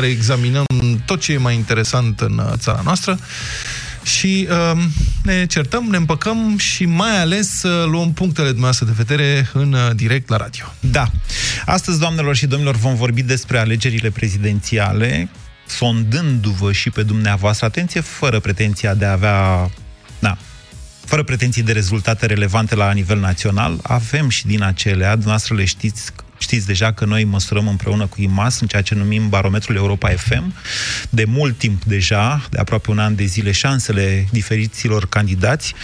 [0.00, 0.64] care examinăm
[1.04, 3.18] tot ce e mai interesant în uh, țara noastră
[4.02, 4.82] și uh,
[5.22, 9.90] ne certăm, ne împăcăm și mai ales uh, luăm punctele dumneavoastră de vedere în uh,
[9.94, 10.64] direct la radio.
[10.80, 11.10] Da.
[11.66, 15.28] Astăzi, doamnelor și domnilor, vom vorbi despre alegerile prezidențiale,
[15.66, 19.70] sondându-vă și pe dumneavoastră, atenție, fără pretenția de a avea
[20.18, 20.38] na,
[21.04, 26.12] fără pretenții de rezultate relevante la nivel național, avem și din acelea, dumneavoastră le știți,
[26.38, 30.54] știți deja că noi măsurăm împreună cu IMAS în ceea ce numim barometrul Europa FM,
[31.10, 35.74] de mult timp deja, de aproape un an de zile, șansele diferiților candidați.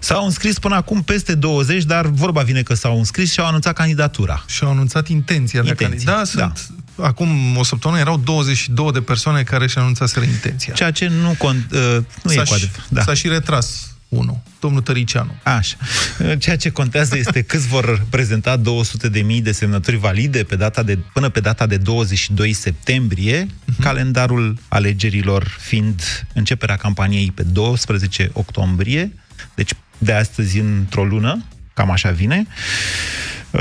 [0.00, 3.74] S-au înscris până acum peste 20, dar vorba vine că s-au înscris și au anunțat
[3.74, 4.44] candidatura.
[4.46, 6.40] Și au anunțat intenția de Intenții, a candida.
[6.46, 6.52] da.
[6.54, 6.70] Sunt,
[7.02, 10.72] Acum o săptămână erau 22 de persoane care și anunțaseră intenția.
[10.74, 12.86] Ceea ce nu, cont, uh, nu e S-a cu și, adevărat.
[12.88, 13.02] Da.
[13.02, 15.34] S-a și retras unul, domnul Tăricianu.
[15.42, 15.76] Așa.
[16.38, 20.82] Ceea ce contează este câți vor prezenta 200 de mii de semnături valide pe data
[20.82, 23.80] de, până pe data de 22 septembrie, uh-huh.
[23.80, 29.12] calendarul alegerilor fiind începerea campaniei pe 12 octombrie,
[29.54, 32.46] deci de astăzi într-o lună, cam așa vine.
[33.50, 33.60] Uh,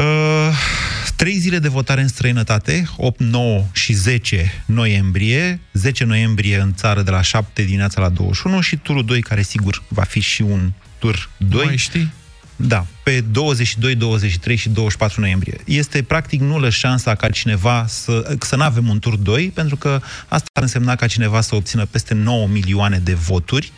[1.17, 7.01] trei zile de votare în străinătate, 8, 9 și 10 noiembrie, 10 noiembrie în țară
[7.01, 10.71] de la 7 dimineața la 21 și turul 2, care sigur va fi și un
[10.99, 11.65] tur 2.
[11.65, 12.13] Mai știi?
[12.55, 15.57] Da, pe 22, 23 și 24 noiembrie.
[15.65, 20.01] Este practic nulă șansa ca cineva să, să nu avem un tur 2, pentru că
[20.27, 23.71] asta ar însemna ca cineva să obțină peste 9 milioane de voturi.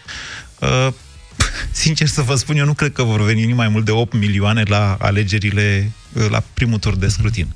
[0.60, 0.88] Uh,
[1.72, 4.64] sincer să vă spun, eu nu cred că vor veni mai mult de 8 milioane
[4.64, 5.99] la alegerile, uh,
[6.30, 7.48] la primul tur de scrutin.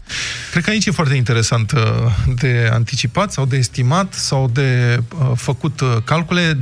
[0.52, 1.82] Cred că aici e foarte interesant uh,
[2.36, 6.58] de anticipat sau de estimat sau de uh, făcut uh, calcule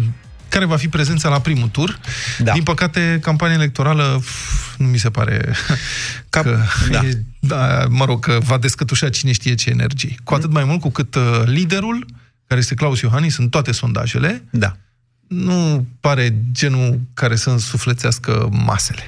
[0.49, 1.99] care va fi prezența la primul tur.
[2.39, 2.53] Da.
[2.53, 5.55] Din păcate, campania electorală pf, nu mi se pare
[6.29, 6.59] Cap- că,
[6.91, 6.99] da.
[6.99, 10.19] e, da, mă rog, că va descătușa cine știe ce energii.
[10.23, 12.05] Cu atât mai mult cu cât uh, liderul,
[12.47, 14.77] care este Claus Iohannis, în toate sondajele, Da.
[15.31, 19.01] Nu pare genul care să însuflețească masele.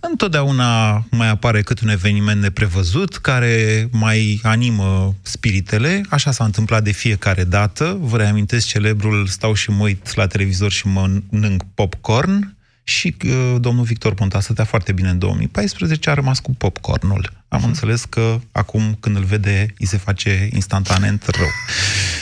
[0.00, 6.00] Întotdeauna mai apare cât un eveniment neprevăzut care mai animă spiritele.
[6.08, 7.98] Așa s-a întâmplat de fiecare dată.
[8.00, 12.56] Vă reamintesc celebrul stau și mă uit la televizor și mănânc popcorn
[12.88, 17.32] și uh, domnul Victor Ponta stătea foarte bine în 2014, a rămas cu popcornul.
[17.48, 21.48] Am înțeles că acum când îl vede, îi se face instantanent rău.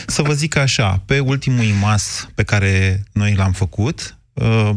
[0.06, 4.70] Să vă zic așa, pe ultimul IMAS pe care noi l-am făcut, uh,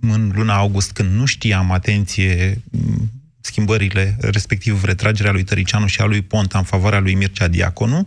[0.00, 6.04] în luna august, când nu știam, atenție, m, schimbările, respectiv retragerea lui Tăricianu și a
[6.04, 8.06] lui Ponta în favoarea lui Mircea Diaconu,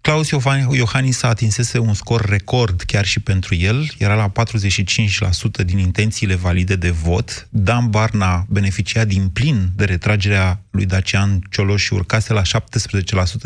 [0.00, 5.64] Claus Iohan- Iohannis a atinsese un scor record chiar și pentru el, era la 45%
[5.64, 7.48] din intențiile valide de vot.
[7.50, 12.44] Dan Barna beneficia din plin de retragerea lui Dacian Cioloș și urcase la 17%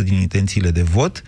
[0.04, 1.22] din intențiile de vot.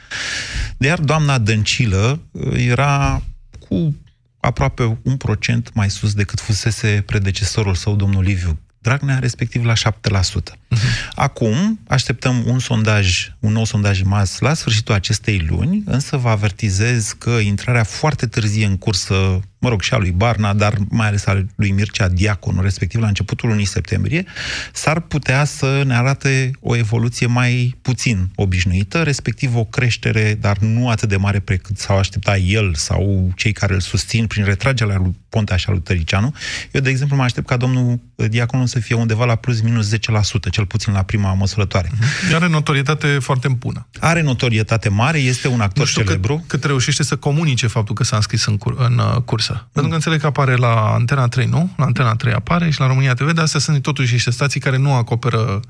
[0.79, 3.23] Iar doamna Dăncilă uh, era
[3.69, 3.97] cu
[4.41, 10.55] aproape un procent mai sus decât fusese predecesorul său, domnul Liviu Dragnea, respectiv la 7%.
[11.15, 17.15] Acum așteptăm un sondaj, un nou sondaj mas la sfârșitul acestei luni, însă vă avertizez
[17.19, 21.27] că intrarea foarte târzie în cursă, mă rog, și a lui Barna, dar mai ales
[21.27, 24.25] a lui Mircea Diaconu, respectiv la începutul lunii septembrie,
[24.73, 30.89] s-ar putea să ne arate o evoluție mai puțin obișnuită, respectiv o creștere, dar nu
[30.89, 35.15] atât de mare precât s-au aștepta el sau cei care îl susțin prin retragerea lui
[35.29, 36.35] Ponta și a lui Tăricianu.
[36.73, 39.99] Eu, de exemplu, mă aștept ca domnul Diaconu să fie undeva la plus minus 10%,
[40.51, 41.91] cel puțin la prima măsurătoare.
[42.35, 43.87] Are notorietate foarte bună.
[44.01, 46.37] Are notorietate mare, este un actor Nu știu celebru.
[46.37, 49.53] cât, cât reușește să comunice faptul că s-a înscris în, cur, în uh, cursă.
[49.53, 49.69] Mm.
[49.73, 51.71] Pentru că înțeleg că apare la Antena 3, nu?
[51.77, 54.77] La Antena 3 apare și la România TV, dar astea sunt totuși niște stații care
[54.77, 55.61] nu acoperă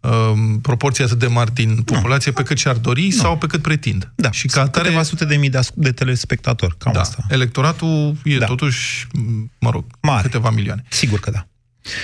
[0.00, 4.12] um, proporții atât de mari din populație pe cât și-ar dori sau pe cât pretind.
[4.14, 7.00] Da, și ca sunt atare, câteva sute de mii de, as- de telespectatori, cam da,
[7.00, 7.24] asta.
[7.28, 8.46] electoratul e Da.
[8.46, 10.22] totuși, m, mă rog, Mare.
[10.22, 10.84] câteva milioane.
[10.88, 11.46] Sigur că da.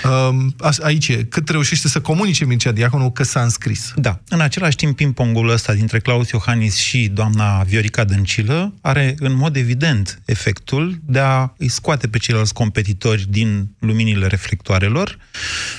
[0.04, 3.92] Um, a- aici e, cât reușește să comunice Mircea Diaconu că s-a înscris.
[3.96, 4.20] Da.
[4.28, 9.56] În același timp, ping-pongul ăsta dintre Claus Iohannis și doamna Viorica Dăncilă are, în mod
[9.56, 15.18] evident, efectul de a îi scoate pe ceilalți competitori din luminile reflectoarelor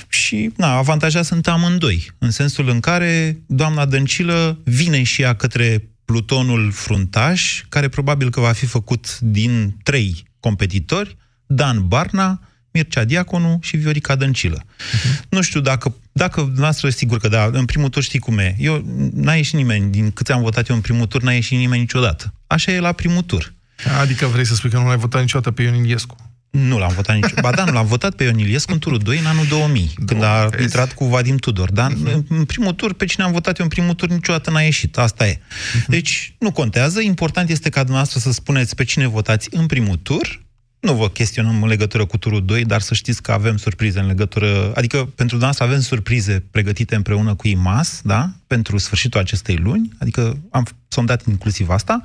[0.08, 5.86] și, na, avantaja sunt amândoi, în sensul în care doamna Dăncilă vine și ea către
[6.04, 11.16] plutonul fruntaș, care probabil că va fi făcut din trei competitori,
[11.46, 12.40] Dan Barna,
[12.72, 14.62] Mircea Diaconu și Viorica Dăncilă.
[14.64, 15.20] Uh-huh.
[15.28, 18.56] Nu știu dacă, dacă noastră sigur că da, în primul tur știi cum e.
[18.58, 18.84] Eu,
[19.14, 22.34] n-a ieșit nimeni, din câte am votat eu în primul tur, n-a ieșit nimeni niciodată.
[22.46, 23.52] Așa e la primul tur.
[24.00, 26.16] Adică vrei să spui că nu l-ai votat niciodată pe Ion Iliescu.
[26.50, 27.32] Nu l-am votat nici.
[27.40, 30.22] Ba da, nu l-am votat pe Ion Iliescu în turul 2 în anul 2000, când
[30.22, 30.62] a vezi.
[30.62, 31.70] intrat cu Vadim Tudor.
[31.72, 32.26] Dar Mhm.
[32.28, 34.98] în primul tur, pe cine am votat eu în primul tur, niciodată n-a ieșit.
[34.98, 35.40] Asta e.
[35.74, 35.90] Mhm.
[35.90, 37.00] Deci, nu contează.
[37.00, 40.40] Important este ca dumneavoastră să spuneți pe cine votați în primul tur.
[40.82, 44.06] Nu vă chestionăm în legătură cu turul 2, dar să știți că avem surprize în
[44.06, 44.72] legătură...
[44.74, 48.30] Adică, pentru dumneavoastră avem surprize pregătite împreună cu IMAS, da?
[48.46, 49.90] Pentru sfârșitul acestei luni.
[49.98, 52.02] Adică am sondat inclusiv asta.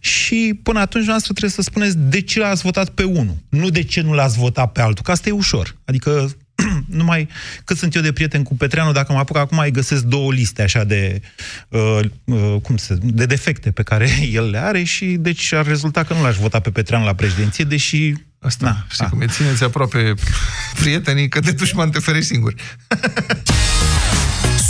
[0.00, 3.82] Și până atunci, noastră trebuie să spuneți de ce l-ați votat pe unul, nu de
[3.82, 5.76] ce nu l-ați votat pe altul, că asta e ușor.
[5.84, 6.30] Adică
[7.00, 7.28] numai
[7.64, 10.62] cât sunt eu de prieten cu Petreanu, dacă mă apuc acum, îi găsesc două liste
[10.62, 11.20] așa de,
[11.68, 16.04] uh, uh, cum se, de defecte pe care el le are și deci ar rezulta
[16.04, 18.12] că nu l-aș vota pe Petreanu la președinție, deși...
[18.42, 19.08] Asta, Na, știi a.
[19.08, 20.14] cum e, țineți aproape
[20.80, 22.54] prietenii, că de dușman te ferești singur.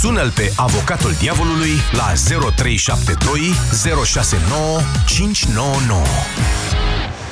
[0.00, 2.12] Sună-l pe avocatul diavolului la
[2.56, 3.54] 0372
[4.04, 6.02] 069 599.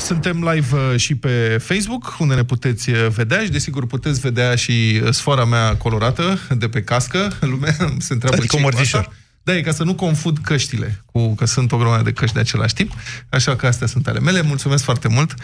[0.09, 4.55] Suntem live uh, și pe Facebook, unde ne puteți uh, vedea și, desigur, puteți vedea
[4.55, 7.33] și uh, sfoara mea colorată de pe cască.
[7.53, 9.01] Lumea se întreabă Adică ce un e cu mărțișor.
[9.01, 9.13] asta.
[9.43, 12.41] Da, e ca să nu confund căștile, cu că sunt o grămadă de căști de
[12.41, 12.93] același tip,
[13.29, 14.43] așa că astea sunt ale mele.
[14.43, 15.35] Mulțumesc foarte mult.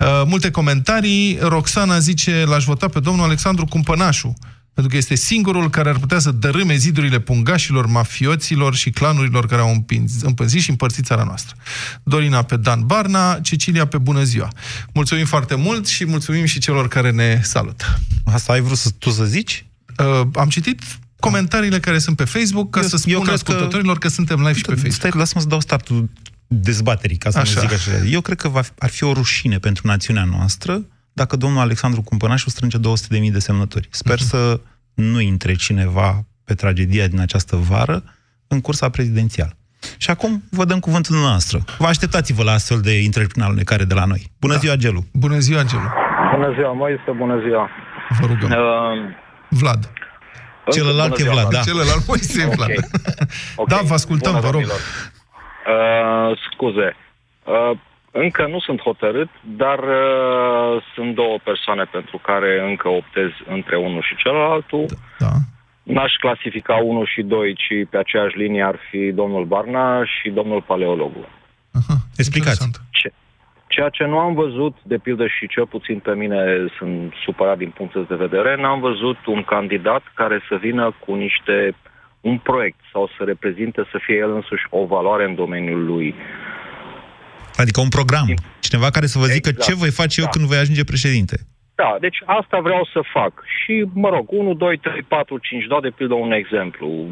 [0.00, 1.38] Uh, multe comentarii.
[1.40, 4.34] Roxana zice, l-aș vota pe domnul Alexandru Cumpănașu,
[4.74, 9.60] pentru că este singurul care ar putea să dărâme zidurile pungașilor, mafioților și clanurilor care
[9.60, 11.56] au împins, împânzit și împărțit țara noastră.
[12.02, 14.48] Dorina pe Dan Barna, Cecilia pe Bună Ziua.
[14.94, 17.98] Mulțumim foarte mult și mulțumim și celor care ne salută.
[18.24, 19.64] Asta ai vrut să, tu să zici?
[19.98, 20.80] Uh, am citit
[21.20, 24.08] comentariile care sunt pe Facebook ca Eu- să eu spun cred că- ascultătorilor că...
[24.08, 24.92] suntem live și pe Facebook.
[24.92, 26.10] Stai, lasă-mă să dau startul
[26.46, 27.52] dezbaterii, ca să Așa.
[27.62, 28.04] nu zic așa.
[28.06, 32.02] Eu cred că va, fi- ar fi o rușine pentru națiunea noastră dacă domnul Alexandru
[32.02, 33.88] Cumpănașu strânge 200.000 de semnături.
[33.90, 34.24] Sper Mhm.
[34.24, 34.60] să
[34.94, 38.02] nu intre cineva pe tragedia din această vară
[38.48, 39.56] în cursa prezidențială.
[39.96, 41.64] Și acum vă dăm cuvântul dumneavoastră.
[41.78, 44.32] Vă așteptați-vă la astfel de intrări prin alunecare de la noi.
[44.40, 44.58] Bună Da.
[44.58, 45.04] ziua, Gelu!
[45.12, 45.82] Bună ziua, Angelu.
[46.34, 47.68] Bună ziua, Moise, bună ziua.
[48.20, 48.50] Vă rugăm.
[48.50, 49.14] Uh,
[49.48, 49.90] Vlad.
[50.64, 51.60] încă Celălalt bună e ziua, Vlad, da.
[51.60, 52.54] Celălalt Moise e Ok.
[52.54, 52.70] Vlad.
[53.56, 53.68] Ok.
[53.72, 54.60] Da, vă ascultăm, Bună, vă rog.
[54.60, 54.80] domnilor.
[55.72, 56.96] Uh, scuze.
[57.44, 57.78] Uh,
[58.22, 64.02] încă nu sunt hotărât, dar uh, sunt două persoane pentru care încă optez între unul
[64.02, 64.86] și celălaltul.
[65.18, 65.32] Da.
[65.82, 70.62] N-aș clasifica unul și doi, ci pe aceeași linie ar fi domnul Barna și domnul
[70.62, 71.22] Paleologu.
[71.72, 72.62] Aha, Explicați.
[72.62, 72.74] interesant.
[72.90, 73.12] Ce,
[73.66, 77.70] ceea ce nu am văzut, de pildă și cel puțin pe mine sunt supărat din
[77.70, 81.74] punctul de vedere, n-am văzut un candidat care să vină cu niște
[82.20, 86.14] un proiect sau să reprezinte să fie el însuși o valoare în domeniul lui.
[87.56, 88.34] Adică un program.
[88.60, 89.68] Cineva care să vă zică Exact.
[89.68, 90.30] ce voi face eu Da.
[90.32, 91.36] când voi ajunge președinte.
[91.74, 93.32] Da, deci asta vreau să fac.
[93.58, 97.06] Și, mă rog, 1, 2, 3, 4, 5, dau de pildă un exemplu.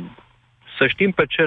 [0.78, 1.42] Să știm pe, ce,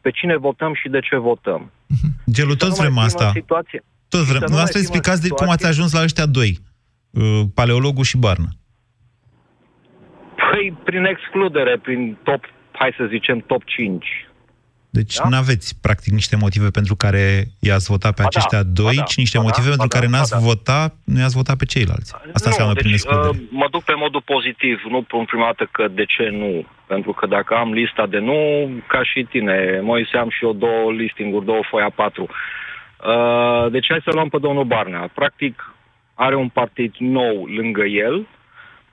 [0.00, 1.70] pe cine votăm și de ce votăm.
[2.34, 3.26] Gelu, Să toți nu mai vrem fim asta.
[3.26, 4.38] în Situație, Toți vrem.
[4.40, 6.26] să nu Nu mai asta fim în explicați de cum ați situație- ajuns la ăștia
[6.26, 6.58] doi.
[7.10, 8.48] uh, Paleologul și Barna.
[10.50, 14.06] Păi, prin excludere, prin top, hai să zicem, top 5.
[14.98, 15.28] Deci Da?
[15.28, 17.24] nu aveți, practic, niște motive pentru care
[17.68, 19.74] i-ați votat pe Ba da, aceștia ba doi, da, ci niște ba da, motive ba
[19.76, 20.38] pentru da, care ba n-ați da.
[20.50, 22.10] votat, nu i-ați votat pe ceilalți.
[22.14, 23.28] Asta nu, înseamnă prin deci, excludere.
[23.28, 26.52] uh, mă duc pe modul pozitiv, nu prin prima dată că de ce nu.
[26.86, 28.38] Pentru că dacă am lista de nu,
[28.92, 32.24] ca și tine, Moise, am și eu două listinguri, două foi a patru.
[33.12, 35.10] Uh, deci hai să luăm pe domnul Barnea.
[35.14, 35.54] Practic
[36.14, 38.26] are un partid nou lângă el,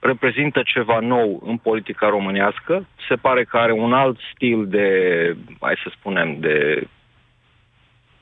[0.01, 4.85] reprezintă ceva nou în politica românească, se pare că are un alt stil de,
[5.59, 6.87] hai să spunem, de,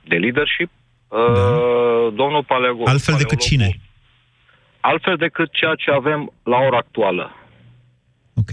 [0.03, 0.69] de leadership.
[1.07, 2.91] Uh, Domnul Palego, Da.
[2.91, 3.69] Altfel decât Paleologu- cine?
[4.79, 7.35] altfel decât ceea ce avem la ora actuală.
[8.35, 8.49] Ok.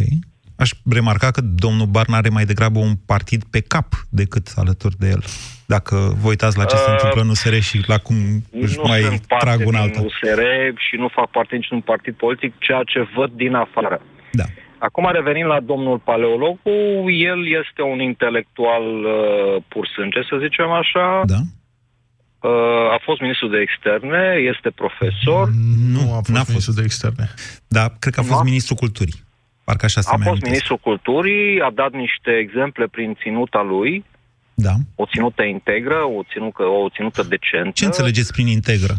[0.56, 5.08] Aș remarca că domnul Barna are mai degrabă un partid pe cap decât alături de
[5.08, 5.22] el.
[5.66, 8.16] Dacă vă uitați la ce se Uh, întâmplă în USR și la cum
[8.64, 10.00] își nu mai sunt parte trag un din altă.
[10.00, 10.40] USR
[10.86, 14.00] și nu fac parte niciun partid politic, ceea ce văd din afară.
[14.32, 14.44] Da.
[14.78, 16.70] Acum revenind la domnul Paleologu,
[17.30, 21.22] el este un intelectual uh, pur sânge, să zicem așa.
[21.34, 21.40] Da?
[22.48, 24.22] Uh, a fost ministru de externe,
[24.52, 25.44] este profesor,
[25.94, 26.48] Nu a fost n-a fost.
[26.48, 27.26] ministru de externe.
[27.68, 28.48] Da, cred că a fost Da.
[28.50, 29.24] ministrul culturii.
[29.68, 30.50] Parcă așa se a mai fost amintesc.
[30.52, 34.04] ministru culturii, a dat niște exemple prin ținuta lui,
[34.54, 34.74] Da.
[34.94, 37.70] o ținută integră, o ținută, o ținută decentă.
[37.74, 38.94] Ce înțelegeți prin integră?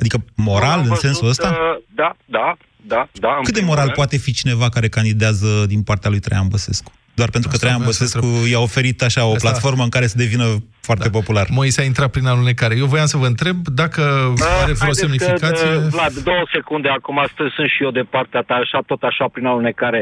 [0.00, 1.48] Adică moral, Am în văzut, sensul ăsta?
[1.48, 2.56] uh, Da, da,
[2.92, 3.08] da.
[3.24, 3.96] da în Cât de primul moral rând.
[3.96, 6.92] poate fi cineva care candidează din partea lui Traian Băsescu?
[7.20, 9.92] Doar pentru că Asta Traian vreau să Băsescu i-a oferit așa o Asta- platformă în
[9.96, 10.46] care să devină
[10.88, 11.16] foarte Da.
[11.18, 11.46] popular.
[11.60, 12.74] Moise a intrat prin alunecare.
[12.82, 15.70] Eu voiam să vă întreb dacă Uh, are vreo haideți semnificație...
[15.72, 19.02] Că, uh, Vlad, două secunde, acum astăzi sunt și eu de partea ta, așa, tot
[19.10, 20.00] așa, prin alunecare.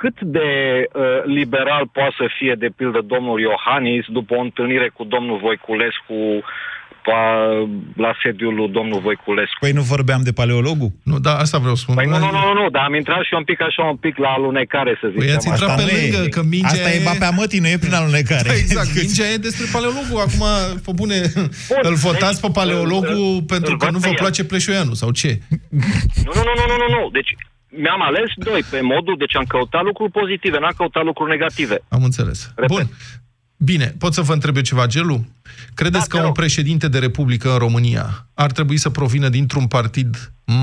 [0.00, 0.48] Cât de
[0.92, 1.02] uh,
[1.38, 6.16] liberal poate să fie, de pildă, domnul Iohannis după o întâlnire cu domnul Voiculescu
[7.08, 7.68] pa-
[8.04, 9.56] la sediul lui domnul Voiculescu.
[9.60, 10.90] Păi nu vorbeam de paleologul?
[11.02, 11.94] Nu, da, asta vreau să spun.
[11.94, 14.16] Păi nu, nu, nu, nu, nu, dar am intrat și un pic așa, un pic
[14.24, 15.36] la alunecare, să Păi zicem.
[15.36, 15.78] ați intrat așa.
[15.78, 16.28] pe nu lângă, e.
[16.28, 18.48] că mingea Asta e e- ba pe amătii, nu e prin alunecare.
[18.48, 18.90] Da, exact.
[19.00, 20.18] Mingea e despre paleologul.
[20.26, 20.44] Acum,
[20.86, 21.16] pe bune,
[21.88, 24.20] îl votați pe paleologul îl- pentru îl că văd nu pe vă el.
[24.22, 25.30] place Pleșoianu, sau ce?
[26.26, 27.02] Nu, nu, nu, nu, nu, nu, nu.
[27.18, 27.30] Deci
[27.84, 31.76] mi-am ales doi pe modul, deci am căutat lucruri pozitive, n-am căutat lucruri negative.
[31.88, 32.52] Am înțeles.
[32.56, 32.76] Repet.
[32.76, 32.86] Bun.
[33.64, 35.18] Bine, pot să vă întreb eu ceva, Gelu?
[35.74, 36.34] Credeți Da, că te un rog.
[36.34, 38.04] președinte de Republică în România
[38.34, 40.16] ar trebui să provină dintr-un partid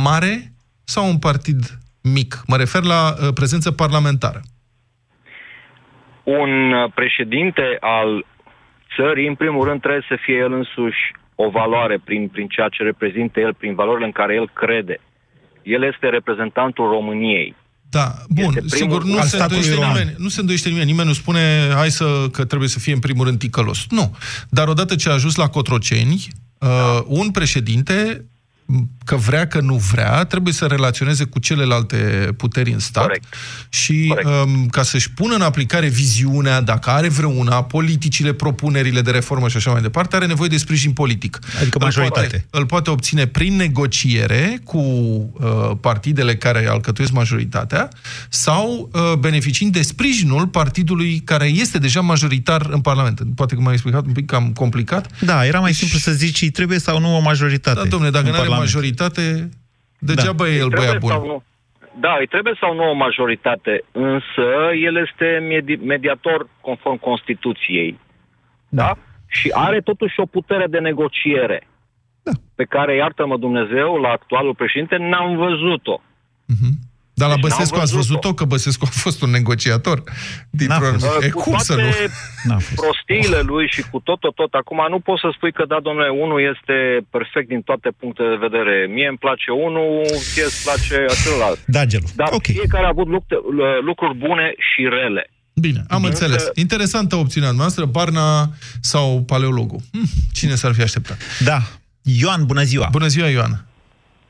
[0.03, 0.51] mare
[0.83, 1.61] sau un partid
[2.01, 2.41] mic?
[2.47, 4.41] Mă refer la uh, prezență parlamentară.
[6.23, 8.25] Un uh, președinte al
[8.95, 11.01] țării, în primul rând, trebuie să fie el însuși
[11.35, 14.97] o valoare prin, prin ceea ce reprezintă el, prin valorile în care el crede.
[15.63, 17.55] El este reprezentantul României.
[17.89, 19.97] Da, bun, Este primul sigur, nu al se, statului îndoiește român.
[19.97, 22.99] nimeni, nu se îndoiește nimeni, nimeni nu spune hai să, că trebuie să fie în
[22.99, 23.85] primul rând ticălos.
[23.89, 24.15] Nu.
[24.49, 26.27] Dar odată ce a ajuns la Cotroceni,
[26.59, 28.28] uh, un președinte, m,
[29.05, 33.33] că vrea, că nu vrea, trebuie să relaționeze cu celelalte puteri în stat Corect.
[33.69, 34.27] și Corect.
[34.27, 39.57] um, ca să-și pună în aplicare viziunea, dacă are vreuna, politicile, propunerile de reformă și
[39.57, 41.39] așa mai departe, are nevoie de sprijin politic.
[41.59, 42.27] Adică Îl majoritate.
[42.27, 47.89] Poate, îl poate obține prin negociere cu uh, partidele care alcătuiesc majoritatea
[48.29, 53.21] sau uh, beneficiind de sprijinul partidului care este deja majoritar în Parlament.
[53.35, 55.11] Poate că m-am explicat un pic cam complicat.
[55.21, 57.79] Da, era mai simplu să zici, îi trebuie sau nu o majoritate.
[57.83, 58.58] Da, domnule, dacă în nu are Parlament.
[58.59, 59.49] Majoritate,
[59.99, 61.09] degeaba e el Îi trebuie băiat bun.
[61.09, 61.43] sau nu?
[61.99, 64.45] Da, îi trebuie sau nu o majoritate, însă
[64.87, 67.99] el este medi- mediator conform Constituției.
[68.69, 68.83] Da?
[68.83, 68.97] da?
[69.27, 71.67] Și are totuși o putere de negociere.
[72.23, 72.31] Da.
[72.55, 76.01] Pe care, iartă-mă Dumnezeu, la actualul președinte, n-am văzut-o.
[76.45, 76.69] Mhm.
[77.19, 78.15] Dar la Deci Băsescu n-am ați văzut-o.
[78.17, 78.33] văzut-o?
[78.39, 79.97] Că Băsescu a fost un negociator.
[80.59, 81.05] Din N-a fost.
[81.05, 82.49] e, Uh, cu cum să toate nu?
[82.49, 82.79] N-a fost.
[82.83, 86.09] prostiile lui și cu tot, tot, tot, acum nu pot să spui că, da, domnule,
[86.23, 86.75] unul este
[87.15, 88.73] perfect din toate punctele de vedere.
[88.95, 89.89] Mie îmi place unul,
[90.31, 91.59] ție îți place celălalt.
[91.75, 92.07] Da, Gelu.
[92.21, 92.45] Dar ok.
[92.59, 93.39] fiecare a avut lucte-
[93.89, 95.23] lucruri bune și rele.
[95.65, 96.49] Bine, am Însă- înțeles.
[96.65, 98.27] Interesantă opțiunea noastră, Barna
[98.91, 99.79] sau Paleologul.
[99.91, 101.17] Hm, cine s-ar fi așteptat?
[101.49, 101.57] Da.
[102.21, 102.87] Ioan, bună ziua.
[102.91, 103.65] Bună ziua, Ioan.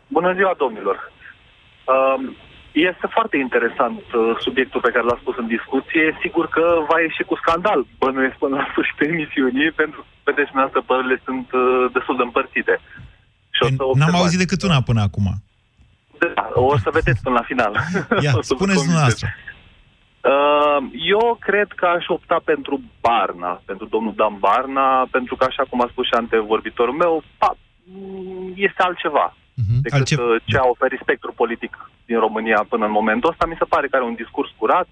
[0.07, 0.97] Bună ziua, domnilor!
[1.93, 2.35] Um,
[2.71, 6.17] Este foarte interesant uh, subiectul pe care l-a spus în discuție.
[6.23, 10.81] Sigur că va ieși cu scandal, bănuiesc până la sfârșitul emisiunii, pentru că, vedeți, dumneavoastră,
[10.89, 12.73] părerile sunt uh, destul de împărțite.
[13.55, 14.21] Și o să Păi, N-am observați.
[14.21, 15.27] auzit decât una până acum.
[16.35, 17.73] Da, o să vedeți până la final.
[18.25, 18.85] Ia, O să vă spuneți convingeți.
[18.87, 19.27] dumneavoastră.
[20.31, 20.79] Uh,
[21.15, 25.81] Eu cred că aș opta pentru Barna, pentru domnul Dan Barna, pentru că, așa cum
[25.81, 27.49] a spus și antevorbitorul meu, pa,
[27.83, 29.33] m, este altceva
[29.63, 29.81] Mhm.
[29.81, 30.23] decât Altceva.
[30.23, 31.73] uh, ce a oferit spectrul politic
[32.11, 33.45] din România până în momentul ăsta.
[33.45, 34.89] Mi se pare că are un discurs curat.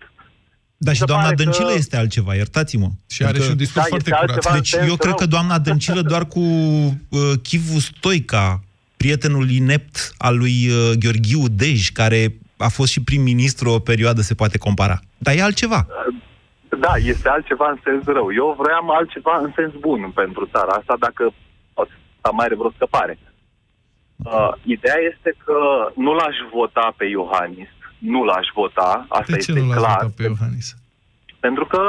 [0.86, 2.90] Dar și se doamna pare că- Dăncilă este altceva, iertați-mă.
[3.16, 4.30] Și are și un discurs Da, foarte este curat.
[4.36, 4.56] altceva.
[4.60, 5.20] Deci sens eu cred rău.
[5.22, 8.46] că doamna Dăncilă doar cu uh, Chivu Stoica,
[8.98, 9.96] prietenul inept
[10.28, 12.20] al lui uh, Gheorghiu Dej, care
[12.68, 14.98] a fost și prim-ministru o perioadă, se poate compara.
[15.18, 15.88] Dar e altceva.
[16.86, 18.28] Da, este altceva în sens rău.
[18.42, 21.24] Eu vroiam altceva în sens bun pentru țara asta, dacă
[21.84, 23.14] asta mai are vreo scăpare.
[24.28, 25.60] Uh, ideea este că
[25.96, 29.98] nu l-aș vota pe Iohannis, nu l-aș vota, asta De ce este nu l-ați clar,
[30.02, 30.68] votat pe Iohannis?
[31.40, 31.82] pentru că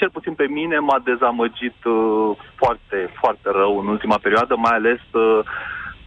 [0.00, 2.30] cel puțin pe mine m-a dezamăgit uh,
[2.60, 5.40] foarte, foarte rău în ultima perioadă, mai ales uh,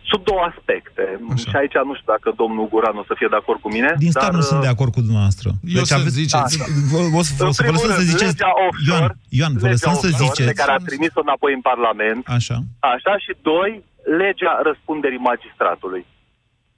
[0.10, 1.06] sub două aspecte.
[1.34, 1.50] Așa.
[1.50, 3.92] Și aici nu știu dacă domnul Guran o să fie de acord cu mine.
[4.06, 5.48] Din start dar, nu sunt de uh, acord cu dumneavoastră.
[5.78, 6.54] Eu să ziceți.
[6.92, 8.36] Vă, o să, o În să vă primul lăsăm să rând, ziceți...
[8.36, 10.50] legea offshore, Ioan, Ioan, vă legea lăsăm să offshore ziceți...
[10.52, 12.22] Pe care a trimis-o înapoi în Parlament.
[12.38, 12.58] Așa.
[12.94, 13.72] Așa, și doi,
[14.06, 16.06] legea răspunderii magistratului,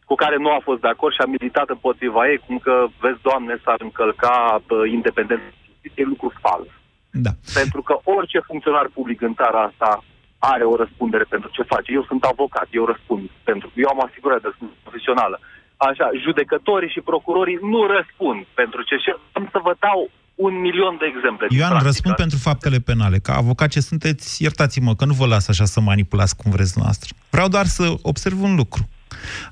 [0.06, 3.22] cu care nu a fost de acord și a militat împotriva ei, cum că, vezi,
[3.22, 6.68] Doamne, s-ar încălca uh, independența justiției, e lucru fals.
[7.12, 7.32] Da.
[7.54, 10.04] Pentru că orice funcționar public în țara asta
[10.40, 11.92] are o răspundere pentru ce face.
[11.92, 15.40] Eu sunt avocat, eu răspund pentru eu am asigurare de răspundere profesională.
[15.78, 20.98] Așa, judecătorii și procurorii nu răspund pentru ce și am să vă dau un milion
[21.00, 21.48] de exemple.
[21.50, 21.92] din Ioan, practică.
[21.92, 23.20] răspund pentru faptele penale.
[23.20, 27.16] Ca avocat ce sunteți, iertați-mă că nu vă las așa să manipulați cum vreți noastră.
[27.30, 28.90] Vreau doar să observ un lucru.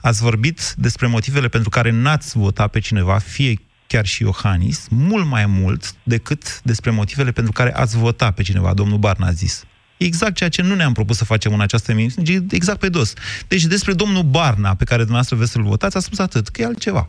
[0.02, 3.54] Ați vorbit despre motivele pentru care n-ați votat pe cineva, fie
[3.88, 8.74] chiar și Iohannis, mult mai mult decât despre motivele pentru care ați votat pe cineva,
[8.74, 9.64] domnul Barna a zis.
[9.98, 13.14] Exact ceea ce nu ne-am propus să facem în această emisiune, exact pe dos.
[13.48, 16.66] Deci despre domnul Barna, pe care dumneavoastră vreți să-l votați, a spus atât, că e
[16.66, 17.08] altceva.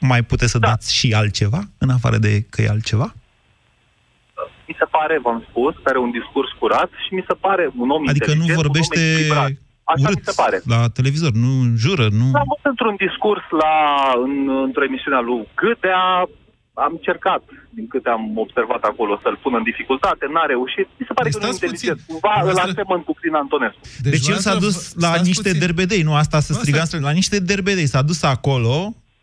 [0.00, 0.68] Mai puteți să Da.
[0.68, 3.12] dați și altceva, în afară de că e altceva?
[4.70, 7.88] mi se pare, v-am spus, că are un discurs curat și mi se pare un
[7.96, 9.52] om Adică nu inteligent, vorbește un om echilibrat.
[9.92, 10.56] Așa urât mi se pare.
[10.74, 11.50] la televizor, nu
[11.84, 12.26] jură, nu...
[12.42, 13.74] Am văzut într-un discurs la,
[14.26, 14.34] în,
[14.68, 16.02] într-o emisiune a lui Gâdea,
[16.86, 17.42] am încercat,
[17.76, 20.86] din câte am observat acolo, să-l pun în dificultate, n-a reușit.
[21.00, 21.98] Mi se pare Deci că nu e stați inteligent.
[21.98, 22.10] puțin.
[22.12, 23.80] Cumva îl Dumneavoastră- asemăn cu Crin Antonescu.
[24.08, 25.62] Deci, el s-a dumneavoastră dus vă- la stați niște puțin.
[25.64, 27.88] derbedei, nu asta să Nu, strigam, asta- la niște derbedei.
[27.94, 28.76] S-a dus acolo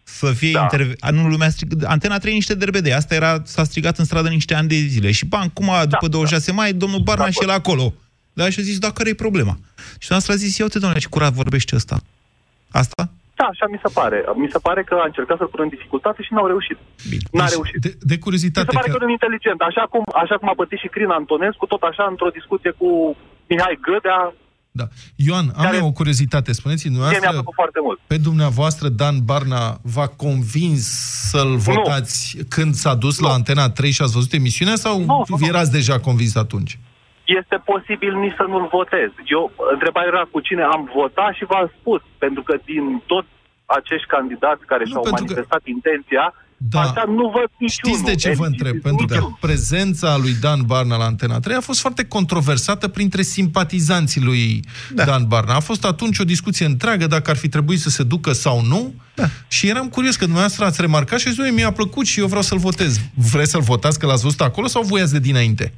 [0.08, 0.62] să fie Da.
[0.62, 0.94] interve...
[1.00, 1.84] A, Nu, lumea strig...
[1.86, 2.94] Antena 3 niște derbedei.
[2.94, 5.12] Asta era, s-a strigat în stradă niște ani de zile.
[5.12, 6.18] Și bam, cum a, după da.
[6.18, 7.94] 26 mai, domnul Barna De și el acolo.
[8.34, 9.58] Da, și a zis, da, care e problema?
[10.00, 11.98] Și noastră a zis, ia uite, domnule, ce curat vorbește ăsta.
[12.72, 13.04] Asta?
[13.40, 14.18] Da, așa mi se pare.
[14.44, 16.78] Mi se pare că a încercat să-l pună în dificultate și n-au reușit.
[17.12, 17.26] Bine.
[17.32, 17.80] N-a Deci, reușit.
[17.86, 19.04] De, de Mi curiozitate, se pare că că...
[19.04, 19.60] nu e inteligent.
[19.70, 22.90] Așa cum, așa cum a bătit și Crin Antonescu, tot așa într-o discuție cu
[23.50, 24.20] Mihai Gădea,
[24.80, 24.86] Da.
[25.16, 26.52] Ioan, am care- eu o curiozitate.
[26.54, 28.00] Spuneți-mi, mie mi-a dumneavoastră, plăcut foarte mult.
[28.08, 30.84] pe dumneavoastră Dan Barna v-a convins
[31.32, 35.38] să-l votați când s-a dus la Antena 3 și ați văzut emisiunea sau Nu, nu,
[35.40, 35.46] nu.
[35.52, 36.80] erați deja convins atunci?
[37.40, 39.10] Este posibil nici să nu-l votez.
[39.36, 43.28] Eu, întrebarea era cu cine am votat și v-am spus, pentru că din toți
[43.80, 46.26] acești candidați care Nu, și-au pentru că- manifestat intenția,
[46.58, 46.80] Da.
[46.80, 47.98] așa nu văd niciunul.
[47.98, 48.82] Știți de ce vă Deci, întreb?
[48.82, 49.38] Pentru că niciunul.
[49.42, 54.60] prezența lui Dan Barna la Antena 3 a fost foarte controversată printre simpatizanții lui
[54.94, 55.04] da.
[55.04, 55.54] Dan Barna.
[55.56, 58.94] A fost atunci o discuție întreagă dacă ar fi trebuit să se ducă sau nu
[59.16, 59.30] da.
[59.48, 62.26] și eram curios că dumneavoastră ați remarcat și ați zis, "Ui, mi-a plăcut și eu
[62.28, 63.00] vreau să-l votez.
[63.14, 65.74] Vreți să-l votați că l-ați văzut acolo sau voiați de dinainte?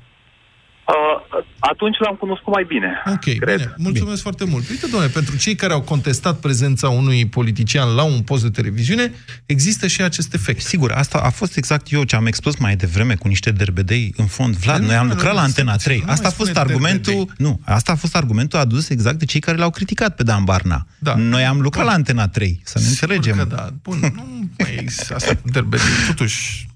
[0.88, 2.89] Uh, atunci l-am cunoscut mai bine.
[3.06, 3.58] Ok, cred.
[3.58, 3.74] bine.
[3.77, 4.15] Mulțumesc bine.
[4.22, 4.70] foarte mult.
[4.70, 9.12] Uite, domnule, pentru cei care au contestat prezența unui politician la un post de televiziune,
[9.46, 10.62] există și acest efect.
[10.62, 14.25] Sigur, asta a fost exact eu ce am expus mai devreme cu niște derbedei în
[14.25, 14.56] fond.
[14.56, 15.98] Vlad, Nu, noi am nu, lucrat nu, la nu, Antena nu, 3.
[15.98, 17.36] nu Asta a mai fost spune argumentul, derbedei.
[17.38, 20.88] nu, asta a fost argumentul adus exact de cei care l-au criticat pe Dan Barna.
[21.00, 21.15] Da.
[21.15, 21.91] Noi am lucrat Bun.
[21.91, 23.38] la Antena 3, să ne Sigur înțelegem.
[23.48, 23.70] Că da.
[23.84, 25.86] Bun, nu mai există asta cu derbedei.
[26.08, 26.67] Totuși,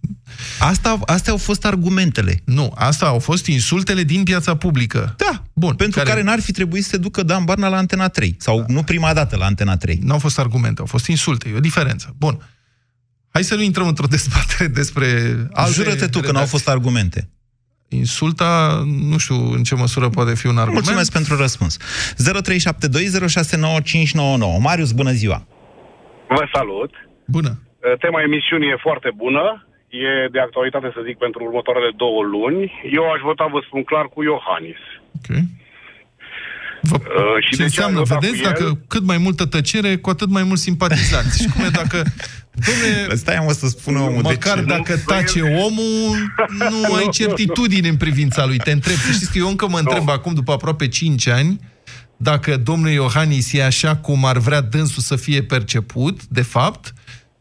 [0.60, 2.41] Asta, astea au fost argumentele.
[2.45, 5.13] nu, asta au fost insultele din piața publică.
[5.17, 7.77] Da, Bun, pentru care, care care n-ar fi trebuit să se ducă Dan Barna la
[7.77, 8.36] Antena 3.
[8.39, 8.65] Sau da.
[8.67, 10.00] nu prima dată la Antena 3.
[10.03, 12.15] Nu au fost argumente, au fost insulte, e o diferență.
[12.17, 12.38] Bun.
[13.31, 15.05] Hai să nu intrăm într-o dezbatere despre
[15.53, 16.50] alte Jură-te tu că n-au redacții.
[16.50, 17.29] fost argumente.
[17.88, 20.83] Insulta, nu știu în ce măsură poate fi un argument.
[20.83, 21.77] Mulțumesc pentru răspuns.
[21.77, 21.81] 0372069599.
[24.60, 25.48] Marius, bună ziua!
[26.27, 26.91] Vă salut.
[27.27, 27.60] Bună.
[28.00, 29.67] Tema emisiunii e foarte bună.
[29.91, 32.62] E de actualitate, să zic, pentru următoarele două luni.
[32.98, 34.81] Eu aș vota, vă spun clar, cu Iohannis.
[35.17, 35.29] Ok.
[36.89, 38.51] Vă, Uh, și ce de ce înseamnă, ai votat vedeți, cu el?
[38.53, 41.42] dacă cât mai multă tăcere, cu atât mai mulți simpatizanți.
[41.42, 42.03] și cum e dacă,
[42.68, 44.68] domne, Stai mă să spună omul măcar de ce.
[44.75, 46.18] dacă tace omul,
[46.70, 48.57] nu ai certitudine în privința lui.
[48.57, 51.59] Te întreb, să știți că eu încă mă întreb acum, după aproape 5 ani,
[52.18, 56.94] dacă domnul Iohannis e așa cum ar vrea dânsul să fie perceput, de fapt,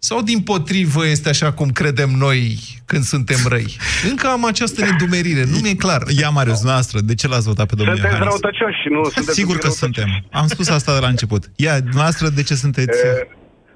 [0.09, 2.43] sau din potrivă este așa cum credem noi
[2.91, 3.69] când suntem răi.
[4.11, 6.03] Încă am această nedumerire, nu mi-e clar.
[6.21, 8.41] Ia, Marius, noastră, de ce l-ați votat pe domnul Sunteți Iohannis?
[8.41, 9.01] răutăcioși, nu?
[9.05, 9.83] Sunteți Sigur că răutăcioși.
[9.85, 10.09] suntem.
[10.41, 11.43] Am spus asta de la început.
[11.57, 12.99] Ia, noastră, de ce sunteți...
[13.07, 13.29] E,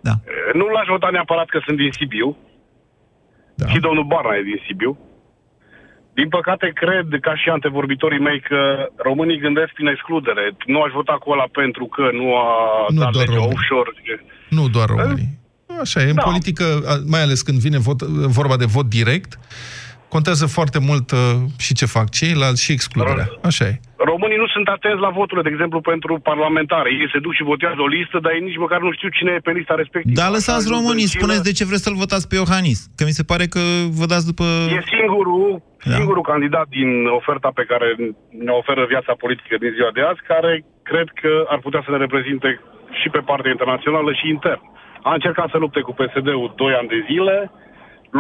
[0.09, 0.15] Da.
[0.61, 2.29] Nu l-aș vota neapărat că sunt din Sibiu.
[3.61, 3.67] Da.
[3.73, 4.93] Și domnul Barna e din Sibiu.
[6.19, 8.59] Din păcate, cred, ca și antevorbitorii mei, că
[9.09, 10.45] românii gândesc prin excludere.
[10.73, 12.49] Nu aș vota cu ăla pentru că nu a
[12.95, 13.57] Nu dat doar legea românii.
[13.57, 13.91] offshore.
[14.57, 15.31] Nu doar românii.
[15.81, 16.23] Așa e, în Da.
[16.23, 18.03] politică, a- mai ales când vine vot,
[18.39, 19.39] vorba de vot direct,
[20.09, 21.19] contează foarte mult uh,
[21.59, 23.27] și ce fac ceilalți și excluderea.
[23.51, 23.81] Așa e.
[24.13, 26.89] Românii nu sunt atenți la voturile, de exemplu, pentru parlamentare.
[27.01, 29.47] Ei se duc și votează o listă, dar ei nici măcar nu știu cine e
[29.49, 30.17] pe lista respectivă.
[30.21, 31.21] Dar lăsați Așa, românii, dăncilă.
[31.21, 32.79] spuneți de ce vreți să-l votați pe Iohannis.
[32.97, 33.63] Că mi se pare că
[34.01, 34.45] vă dați după...
[34.77, 35.45] E singurul,
[35.91, 35.95] Da.
[35.99, 37.89] singurul candidat din oferta pe care
[38.47, 40.53] ne oferă viața politică din ziua de azi, care
[40.91, 42.49] cred că ar putea să ne reprezinte
[43.01, 44.63] și pe partea internațională și intern.
[45.09, 47.37] A încercat să lupte cu PSD-ul 2 ani de zile.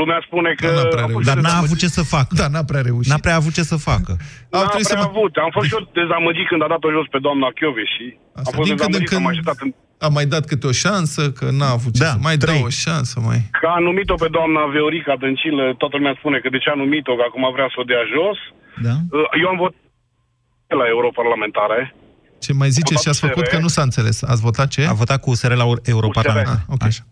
[0.00, 0.66] Lumea spune că...
[0.66, 1.28] Dar n-a prea a fost reușit.
[1.30, 2.32] Dar și n-a avut ce să facă.
[2.40, 3.10] Da, n-a prea reușit.
[3.12, 4.12] N-a prea avut ce să facă.
[4.56, 5.32] Au N-a trebuit să prea mă- avut.
[5.46, 8.04] Am fost și eu dezamăgit când a dat-o jos pe doamna Chiove și
[8.38, 9.70] am Asta, fost din când în dezamăgit, am când așteptat în...
[10.06, 12.58] a mai dat câte o șansă, că n-a avut ce Da, să mai trei.
[12.60, 13.40] dau o șansă, mai.
[13.60, 17.12] Că a numit-o pe doamna Veorica Dăncilă, toată lumea spune că de ce a numit-o,
[17.18, 18.38] că acum vrea să o dea jos.
[18.86, 18.94] Da?
[19.42, 19.82] Eu am votat
[20.80, 21.80] la europarlamentare.
[22.46, 23.54] Ce mai zice Am și ați votat făcut USR.
[23.56, 24.16] că nu s-a înțeles.
[24.32, 24.82] Ați votat ce?
[24.92, 26.46] A votat cu USR la Europarlament.
[26.54, 26.82] Ah, ok.
[26.90, 27.02] Așa.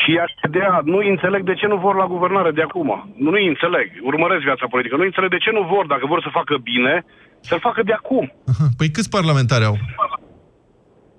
[0.00, 2.88] Și aș vedea, nu înțeleg de ce nu vor la guvernare de acum.
[3.22, 3.86] Nu nu înțeleg.
[4.10, 4.94] Urmăresc viața politică.
[4.96, 6.94] Nu înțeleg de ce nu vor, dacă vor să facă bine,
[7.48, 8.24] să-l facă de acum.
[8.52, 8.66] Aha.
[8.78, 9.76] Păi câți parlamentari au?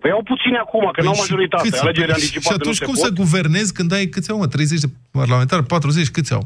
[0.02, 1.64] Păi au puțini acum, că Păi n-au și majoritate.
[1.70, 3.18] câți- Alegeri păi, anticipate Și atunci nu cum se să pot.
[3.24, 4.48] guvernezi când ai câți au, mă?
[4.48, 6.44] 30 de parlamentari, 40, câți au?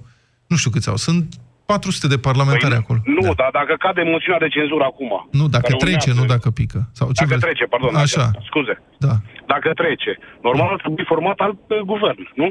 [0.48, 0.96] Nu știu câți au.
[1.08, 1.26] Sunt
[1.66, 3.00] 400 de parlamentari Păi, acolo.
[3.18, 3.34] Nu, Da.
[3.42, 5.12] dar dacă cade moțiunea de cenzură acum.
[5.40, 6.80] Nu, dacă care trece, urmează- nu dacă pică.
[7.00, 7.44] Sau ce Dacă vreți?
[7.46, 7.96] trece, pardon.
[8.06, 8.74] Așa, Dacă, scuze.
[9.06, 9.14] da.
[9.54, 10.12] Dacă trece.
[10.48, 12.48] Normal ar trebui format alt uh, guvern, nu?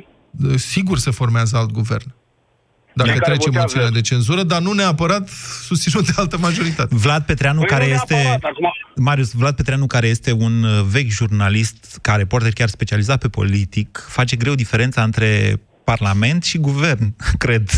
[0.57, 2.09] Sigur se formează alt guvern.
[2.95, 5.29] Dacă Cei care trece votează- moțiunea de cenzură, dar nu neapărat
[5.69, 6.95] susținut de altă majoritate.
[6.95, 8.15] Vlad Petreanu, Păi care nu este...
[8.15, 13.19] neapărat, acum- Marius, Vlad Petreanu, care este un uh, vechi jurnalist, ca reporter chiar specializat
[13.21, 17.69] pe politic, face greu diferența între Parlament și guvern, cred.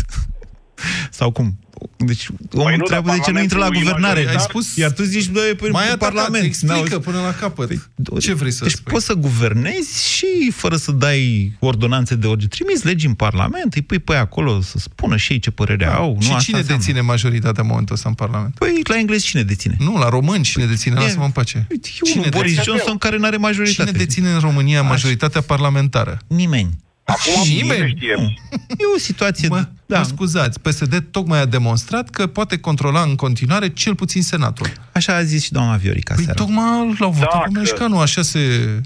[1.11, 1.59] Sau cum?
[1.97, 4.21] Deci omul Păi nu, întreabă dar de ce nu intră la Parlamentul guvernare.
[4.21, 4.75] e Ai spus...
[4.75, 6.43] Iar tu zici, băi, păi, mai în atacat, Parlament.
[6.43, 7.89] explică N-au- până la capăt.
[8.19, 8.91] Ce vrei să deci spui?
[8.93, 12.47] poți să guvernezi și fără să dai ordonanțe de orice.
[12.47, 15.85] Trimiți legi în Parlament, îi pui pe ei acolo să spună și ei ce părere
[15.85, 16.13] au.
[16.15, 16.83] Nu și asta cine înseamnă.
[16.83, 18.55] deține majoritatea în momentul ăsta în Parlament?
[18.55, 19.75] Păi la englez cine deține?
[19.79, 20.95] Nu, la români cine deține?
[20.99, 21.67] E- Lasă-mă în pace.
[21.69, 22.73] Uite, E Cine unul Boris deține?
[22.75, 23.89] Johnson care nu are majoritate.
[23.91, 26.19] Cine deține în România majoritatea parlamentară?
[26.27, 26.83] Nimeni.
[27.07, 27.61] Acum Nimeni?
[27.61, 28.13] nimeni știe.
[28.17, 28.23] Nu.
[28.69, 29.47] E o situație...
[29.47, 34.21] Mă, da, mă scuzați, PSD tocmai a demonstrat că poate controla în continuare cel puțin
[34.21, 34.67] Senatul.
[34.93, 36.39] așa a zis și doamna Viorica Păi seara.
[36.39, 38.39] tocmai l-au votat Dacă- cu Meșcanu, așa se...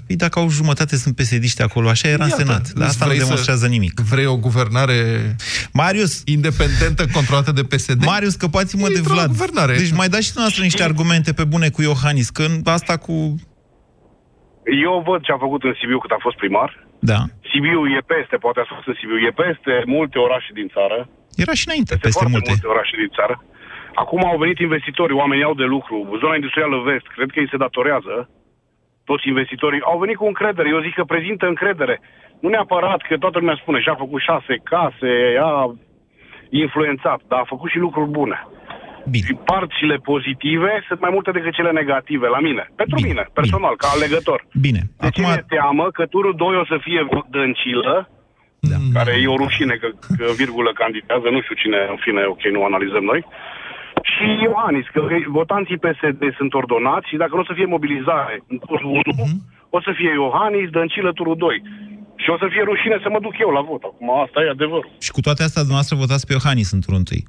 [0.06, 2.62] Păi dacă au jumătate sunt psd acolo, așa era în Iată, Senat.
[2.72, 4.00] Dar îți asta nu vrei să- demonstrează nimic.
[4.00, 5.36] Vrei o guvernare
[5.72, 8.04] Marius, independentă controlată de PSD?
[8.04, 9.28] Marius, scăpați-mă de Intră la Vlad.
[9.36, 9.76] guvernare.
[9.76, 13.12] Deci mai dați și dumneavoastră niște argumente pe bune cu Iohannis, că în asta cu...
[14.84, 16.88] Eu văd ce a făcut în Sibiu cât a fost primar.
[17.00, 17.20] Da.
[17.50, 20.98] Sibiu e peste, poate a spus în Sibiu, e peste multe orașe din țară.
[21.44, 22.50] Era și înainte, Peste, peste foarte multe.
[22.52, 23.34] multe orașe din țară.
[24.02, 25.96] Acum au venit investitorii, oamenii au de lucru.
[26.22, 28.14] Zona industrială vest, cred că îi se datorează.
[29.04, 30.68] Toți investitorii au venit cu încredere.
[30.68, 32.00] Eu zic că prezintă încredere.
[32.40, 35.12] Nu neapărat că toată lumea spune și-a făcut șase case,
[35.50, 35.74] a
[36.50, 38.38] influențat, dar a făcut și lucruri bune.
[39.14, 39.26] Bine.
[39.26, 42.64] Și parțile pozitive sunt mai multe decât cele negative la mine.
[42.80, 44.40] Pentru Bine, mine, personal, ca alegător.
[44.66, 44.82] Bine.
[45.04, 47.00] De ce mi-e teamă că turul 2 o să fie
[47.34, 47.94] Dăncilă,
[48.70, 48.78] Da.
[48.96, 52.64] care e o rușine că, că virgulă candidează, nu știu cine, în fine, ok, nu
[52.70, 53.20] analizăm noi,
[54.12, 55.00] și Iohannis, că
[55.40, 59.02] votanții PSD sunt ordonați și dacă nu o să fie mobilizare în turul 1,
[59.76, 61.62] o să fie Iohannis, Dăncilă, turul 2.
[62.22, 63.82] Și o să fie rușine să mă duc eu la vot.
[63.82, 64.90] Acum, asta e adevărul.
[65.06, 67.22] Și cu toate astea, dumneavoastră votați pe Iohannis într-un întâi.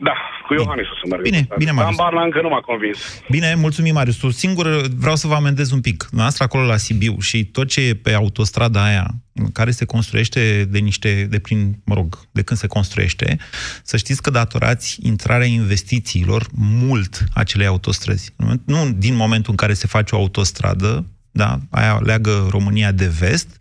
[0.00, 0.14] Da,
[0.46, 1.22] cu Iohannis o să merg.
[1.22, 1.96] Bine, bine, Marius.
[1.96, 2.98] Dan Barna încă nu m-a convins.
[3.30, 4.16] Bine, mulțumim, Marius.
[4.16, 6.08] Tu singur vreau să vă amendez un pic.
[6.10, 9.06] Noastră acolo la Sibiu și tot ce e pe autostrada aia,
[9.52, 13.36] care se construiește de niște, de prin, mă rog, de când se construiește,
[13.82, 18.34] să știți că datorați intrarea investițiilor mult acelei autostrăzi.
[18.64, 23.60] Nu din momentul în care se face o autostradă, da, aia leagă România de vest,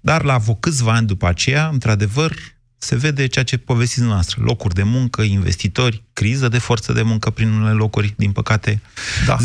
[0.00, 2.32] dar la vreo câțiva ani după aceea, într-adevăr,
[2.84, 4.42] se vede ceea ce povestiți noastră.
[4.42, 8.80] Locuri de muncă, investitori, criză de forță de muncă prin unele locuri, din păcate.
[9.26, 9.36] Da.
[9.36, 9.42] 0372069599.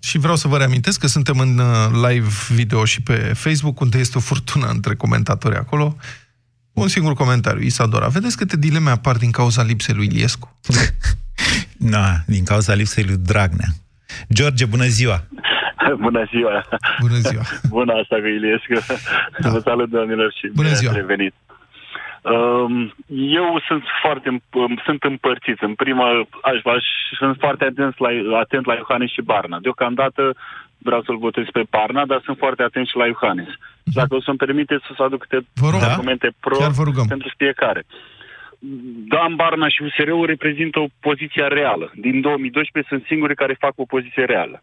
[0.00, 1.66] Și vreau să vă reamintesc că suntem în uh,
[2.08, 5.96] live video și pe Facebook, unde este o furtună între comentatori acolo.
[6.72, 8.08] Un singur comentariu, Isadora.
[8.08, 10.56] Vedeți câte dileme apar din cauza lipsei lui Iliescu?
[11.76, 13.74] Na, din cauza lipsei lui Dragnea.
[14.34, 15.18] George, bună ziua!
[15.96, 16.64] Bună ziua!
[17.00, 17.42] Bună ziua!
[17.68, 18.72] Bună asta cu Iliescu!
[19.40, 19.50] Da.
[19.50, 20.90] Vă salut, domnilor, și Bună bine ziua.
[20.90, 21.34] ați revenit.
[22.22, 22.94] Um,
[23.40, 25.58] eu sunt foarte împ- sunt împărțit.
[25.62, 26.06] În prima,
[26.50, 26.84] aș, aș,
[27.18, 29.58] sunt foarte atent la, atent la Iohannis și Barna.
[29.60, 30.22] Deocamdată
[30.78, 33.48] vreau să-l votez pe Barna, dar sunt foarte atent și la Iohannis.
[33.82, 35.48] Dacă o să-mi permiteți să aduc câte Mhm.
[35.64, 35.80] Vă rog.
[35.80, 35.86] Da.
[35.90, 37.06] argumente pro Chiar vă rugăm.
[37.06, 37.82] pentru fiecare.
[39.08, 41.92] Dan Barna și USR-ul reprezintă o poziție reală.
[41.94, 44.62] Din 2012 sunt singurii care fac o poziție reală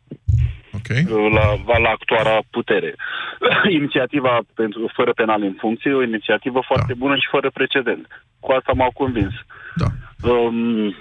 [0.78, 0.89] Ok.
[1.34, 2.96] la, la actuala putere.
[3.80, 7.00] Inițiativa pentru fără penal în funcție e o inițiativă foarte Da.
[7.04, 8.08] bună și fără precedent.
[8.39, 9.34] Cu asta m-au convins.
[9.76, 9.86] Da.
[10.30, 10.96] Um,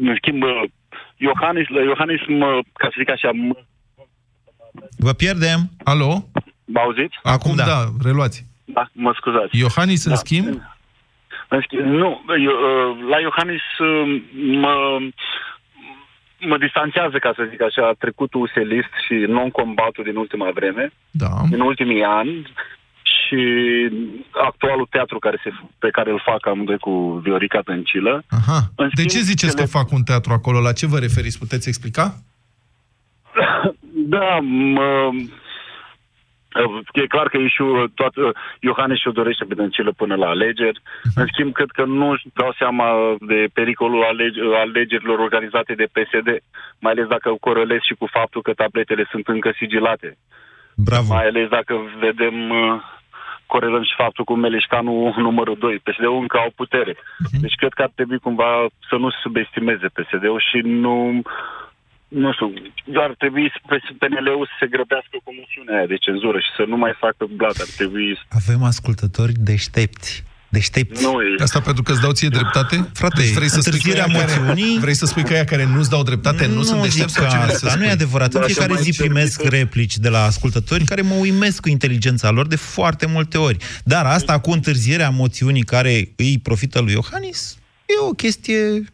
[0.00, 0.42] în schimb,
[1.16, 3.54] Iohannis, Iohannis mă, ca să zic așa, mă,
[4.98, 5.58] Vă pierdem?
[5.84, 6.28] Alo?
[6.64, 7.16] mă auziți?
[7.22, 7.64] Acum da.
[7.64, 8.46] da, reluați.
[8.64, 9.58] Da, mă scuzați.
[9.58, 10.16] Iohannis, în Da.
[10.16, 10.66] schimb, În schimb,
[11.84, 14.22] nu, eu, uh, la Iohannis uh,
[14.64, 14.98] mă,
[16.40, 20.92] mă distanțează, ca să zic așa, trecutul uselist și non-combatul din ultima vreme.
[21.10, 21.28] da.
[21.50, 22.52] din ultimii ani
[23.02, 23.40] și
[24.46, 28.24] actualul teatru care se, pe care îl fac amândoi cu Viorica Tăncilă.
[28.28, 28.58] Aha.
[28.76, 30.60] În De schimb, ce ziceți că cele- fac un teatru acolo?
[30.60, 31.38] La ce vă referiți?
[31.38, 32.14] Puteți explica?
[34.06, 35.10] Da, mă,
[36.92, 37.62] e clar că și
[37.94, 40.82] toată, Iohannis și-o dorește pe Dăncilă până la alegeri.
[41.14, 46.28] În schimb, cred că nu își dau seama de pericolul alege, alegerilor organizate de PSD,
[46.78, 50.16] mai ales dacă corelez și cu faptul că tabletele sunt încă sigilate.
[50.76, 51.12] Bravo.
[51.14, 52.80] Mai ales dacă vedem, uh,
[53.46, 55.78] corelăm și faptul cu Meleșcanu numărul 2.
[55.78, 56.96] PSD-ul încă au putere.
[57.40, 61.22] Deci cred că ar trebui cumva să nu subestimeze PSD-ul și nu...
[62.22, 62.48] Nu știu,
[63.06, 66.76] ar trebui pe PNL-ul să se grăbească cu moțiunea aia de cenzură și să nu
[66.84, 67.56] mai facă blat.
[67.64, 68.06] Ar trebui...
[68.40, 70.10] Avem ascultători deștepți.
[70.48, 71.02] Deștepți.
[71.02, 71.42] Nu, e...
[71.42, 72.74] Asta pentru că îți dau ție dreptate?
[72.92, 75.44] Frate, Deci vrei să spui că întârzierea aia care, moțiunii- vrei să spui că aia
[75.44, 77.80] care nu-ți dau dreptate nu, sunt zic deștepți sau ce vrei să asta, spui?
[77.80, 78.32] nu e adevărat.
[78.32, 81.60] În Dacă fiecare mai zi cer primesc mică- replici de la ascultători care mă uimesc
[81.60, 83.56] cu inteligența lor de foarte multe ori.
[83.84, 88.84] Dar asta cu întârzierea moțiunii care îi profită lui Iohannis e o chestie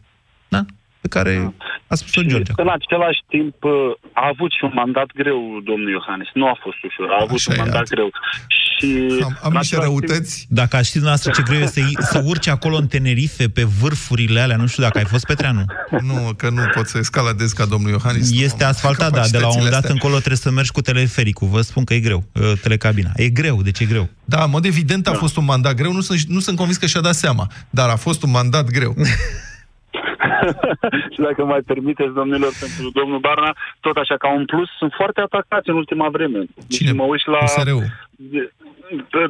[0.47, 0.65] da,
[1.01, 1.53] pe care
[1.87, 2.51] A spus-o George.
[2.55, 3.71] În același timp uh,
[4.13, 6.29] a avut și un mandat greu, domnul Iohannis.
[6.33, 7.93] Nu a fost ușor, a avut Așa un e, mandat atât.
[7.95, 8.09] greu.
[8.47, 8.89] Și
[9.23, 10.33] Am, am în niște același răutăți.
[10.49, 11.81] Dacă aș ști dumneavoastră ce greu e să,
[12.13, 15.65] să urci acolo în Tenerife, pe vârfurile alea, nu știu dacă ai fost pe treanu.
[16.09, 18.31] Nu, că nu pot să escaladez ca domnul Iohannis.
[18.31, 20.71] Este Nu am asfaltat, da, de la un moment dat capacitățile încolo trebuie să mergi
[20.71, 21.47] cu telefericul.
[21.47, 23.11] Vă spun că e greu, uh, telecabina.
[23.15, 24.09] E greu, deci e greu.
[24.25, 26.85] Da, în mod evident a fost un mandat greu, nu sunt, nu sunt convins că
[26.85, 28.95] și-a dat seama, dar a fost un mandat greu.
[31.13, 35.21] și dacă mai permiteți, domnilor, pentru domnul Barna, tot așa ca un plus, sunt foarte
[35.21, 36.37] atacați în ultima vreme.
[36.37, 36.91] Deci Cine?
[36.91, 37.43] Mă uit la...
[37.43, 37.83] USR-ul.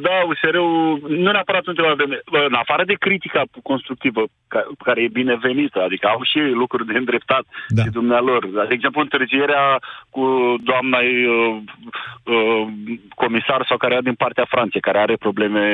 [0.06, 5.08] Da, USR-ul, nu neapărat în ultima vreme, în afară de critica constructivă, ca- care e
[5.20, 7.82] binevenită, adică au și ei lucruri de îndreptat Da.
[7.82, 8.46] de dumnealor.
[8.68, 9.64] De exemplu, întârzierea
[10.10, 10.22] cu
[10.70, 11.56] doamna uh,
[12.34, 12.62] uh,
[13.14, 15.64] comisar sau care era din partea Franței, care are probleme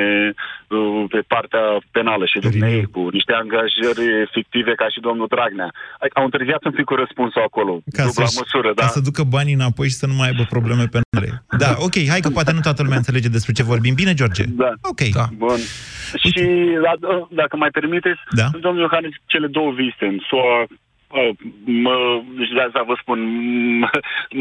[0.67, 5.69] uh, pe partea penală și dumnei cu niște angajări fictive ca și domnul Dragnea.
[5.99, 8.81] Adică Au întârziat un pic cu răspunsul acolo, Ca, dubla să, măsură, da?
[8.81, 11.07] ca să ducă banii înapoi și să nu mai aibă probleme penale.
[11.57, 13.93] Da, ok, hai că poate nu toată lumea înțelege despre ce vorbim.
[13.93, 14.43] Bine, George?
[14.45, 14.73] Da.
[14.81, 15.01] Ok.
[15.13, 15.25] Da.
[15.37, 15.57] Bun.
[16.23, 16.43] Și
[16.83, 18.47] da- dacă mai permiteți, Da.
[18.61, 20.67] domnul Iohannis, cele două vizite în SUA, uh,
[21.85, 21.95] mă,
[22.37, 23.19] deci de asta vă spun,
[23.83, 23.91] m-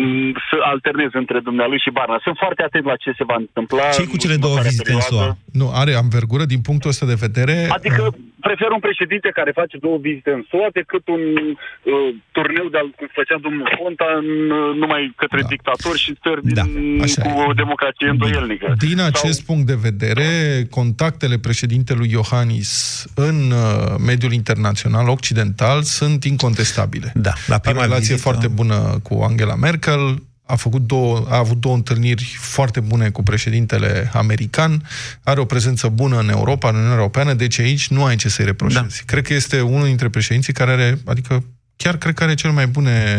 [0.00, 2.18] m- să alternez între dumnealui și Barna.
[2.26, 3.84] Sunt foarte atent la ce se va întâmpla.
[3.98, 5.24] ce cu în cele două următoarea vizite în perioadă.
[5.24, 5.60] SUA?
[5.60, 7.56] Nu, are anvergură din punctul ăsta de vedere.
[7.78, 8.02] Adică
[8.48, 13.08] prefer un președinte care face două vizite în SUA decât un uh, turneu de-al cum
[13.20, 15.48] făcea domnul Ponta în, uh, numai către Da.
[15.54, 17.44] dictatori și țări Da, din, așa cu e.
[17.50, 18.66] o democrație îndoielnică.
[18.88, 20.28] Din acest punct de vedere,
[20.78, 22.70] contactele președintelui Iohannis
[23.14, 26.24] în uh, mediul internațional occidental sunt
[26.58, 27.12] incontestabile.
[27.14, 31.26] Da, la prima Are o relație vizită- foarte bună cu Angela Merkel, a, făcut două,
[31.30, 34.88] a avut două întâlniri foarte bune cu președintele american,
[35.22, 38.44] are o prezență bună în Europa, în Uniunea Europeană, deci aici nu ai ce să-i
[38.44, 38.80] reproșezi.
[38.82, 39.02] Da.
[39.06, 41.44] Cred că este unul dintre președinții care are, adică
[41.76, 43.16] chiar cred că are cel mai bune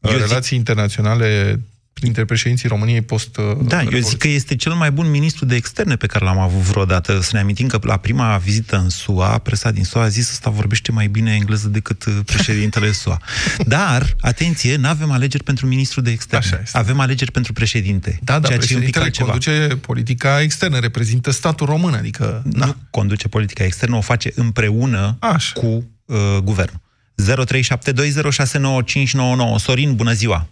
[0.00, 1.60] uh, Eu zic- relații internaționale
[1.98, 5.54] printre președinții României post uh, Da, eu zic că este cel mai bun ministru de
[5.54, 7.20] externe pe care l-am avut vreodată.
[7.20, 10.50] Să ne amintim că la prima vizită în SUA, presa din SUA a zis ăsta
[10.50, 13.20] vorbește mai bine engleză decât uh, președintele SUA.
[13.66, 16.46] Dar, atenție, nu avem alegeri pentru ministru de externe.
[16.46, 16.78] Așa este.
[16.78, 18.18] Avem alegeri pentru președinte.
[18.22, 19.30] Da, da, ceea ce e un pic președintele altceva.
[19.30, 22.42] conduce politica externă, reprezintă statul român, adică...
[22.44, 22.76] Nu Na.
[22.90, 25.52] conduce politica externă, o face împreună Așa.
[25.60, 25.66] cu
[26.04, 26.80] uh, guvernul.
[27.18, 29.58] 0372069599.
[29.58, 30.46] Sorin, bună ziua!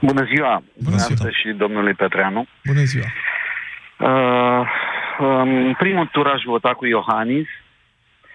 [0.00, 1.06] Bună ziua, Bună ziua.
[1.06, 2.46] dumneavoastră și domnului Petreanu.
[2.64, 3.06] Bună ziua!
[3.98, 4.66] Uh,
[5.18, 7.46] în primul tur aș vota cu Iohannis.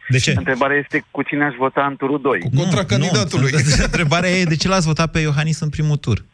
[0.08, 0.34] De ce?
[0.38, 2.40] Întrebarea este cu cine aș vota în turul 2.
[2.40, 3.52] Cu contra candidatului.
[3.52, 3.84] Nu.
[3.90, 6.26] Întrebarea e de ce l-ați votat pe Iohannis în primul tur?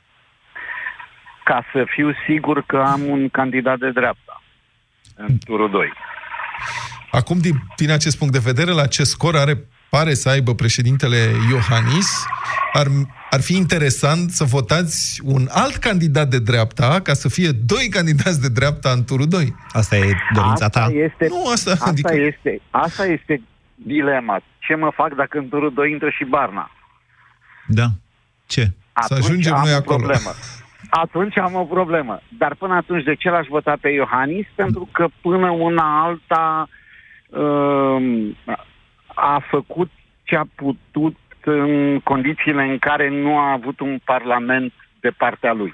[1.43, 4.43] Ca să fiu sigur că am un candidat de dreapta
[5.15, 5.93] în turul 2.
[7.11, 11.17] Acum, din, din acest punct de vedere, la ce scor are, pare să aibă președintele
[11.51, 12.25] Iohannis,
[12.73, 12.87] ar,
[13.29, 18.41] ar fi interesant să votați un alt candidat de dreapta, ca să fie doi candidați
[18.41, 19.55] de dreapta în turul 2.
[19.71, 20.91] Asta e dorința asta ta?
[20.93, 23.41] Este, Nu, asta, asta, adică- este, asta este
[23.75, 24.41] dilema.
[24.59, 26.71] Ce mă fac dacă în turul 2 intră și Barna?
[27.67, 27.85] Da.
[28.47, 28.71] Ce?
[28.93, 29.97] Atunci ajungem am noi o acolo.
[29.97, 30.31] problemă.
[30.89, 32.21] Atunci am o problemă.
[32.37, 34.47] Dar până atunci, de ce l-aș vota pe Iohannis?
[34.55, 36.67] Pentru că până una alta
[37.29, 38.37] um,
[39.19, 39.91] a făcut
[40.23, 45.73] ce a putut în condițiile în care nu a avut un parlament de partea lui.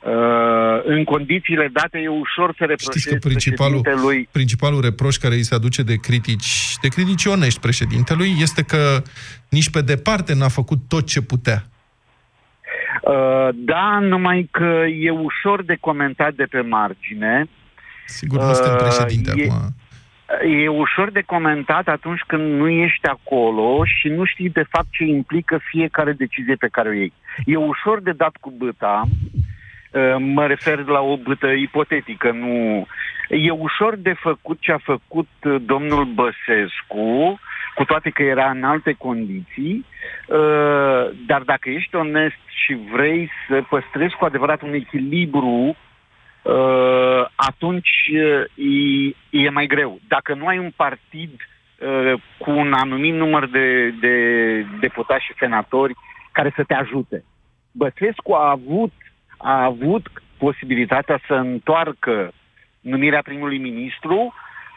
[0.00, 5.34] Uh, în condițiile date e ușor să Știți reproșezi că principalul, președintelui principalul reproș care
[5.34, 9.02] îi se aduce de critici, de critici onești președintelui, este că
[9.48, 11.62] nici pe departe n-a făcut tot ce putea.
[13.02, 17.48] Uh, da, numai că e ușor de comentat de pe margine.
[18.06, 19.74] Sigur, nu suntem Uh, președinte e- acum.
[20.40, 25.04] E ușor de comentat atunci când nu ești acolo și nu știi de fapt ce
[25.04, 27.12] implică fiecare decizie pe care o iei.
[27.44, 32.86] E ușor de dat cu băta, uh, mă refer la o bătă ipotetică, nu...
[33.28, 37.40] E ușor de făcut ce a făcut uh, domnul Băsescu,
[37.74, 39.86] cu toate că era în alte condiții,
[40.26, 45.76] uh, dar dacă ești onest și vrei să păstrezi cu adevărat un echilibru uh,
[47.34, 48.44] atunci uh,
[49.30, 50.00] e, e mai greu.
[50.08, 54.14] Dacă nu ai un partid uh, cu un anumit număr de, de
[54.80, 55.94] deputați și senatori
[56.32, 57.24] care să te ajute.
[57.72, 58.92] Băsescu a avut,
[59.36, 60.06] a avut
[60.38, 62.32] posibilitatea să întoarcă
[62.80, 64.34] numirea primului ministru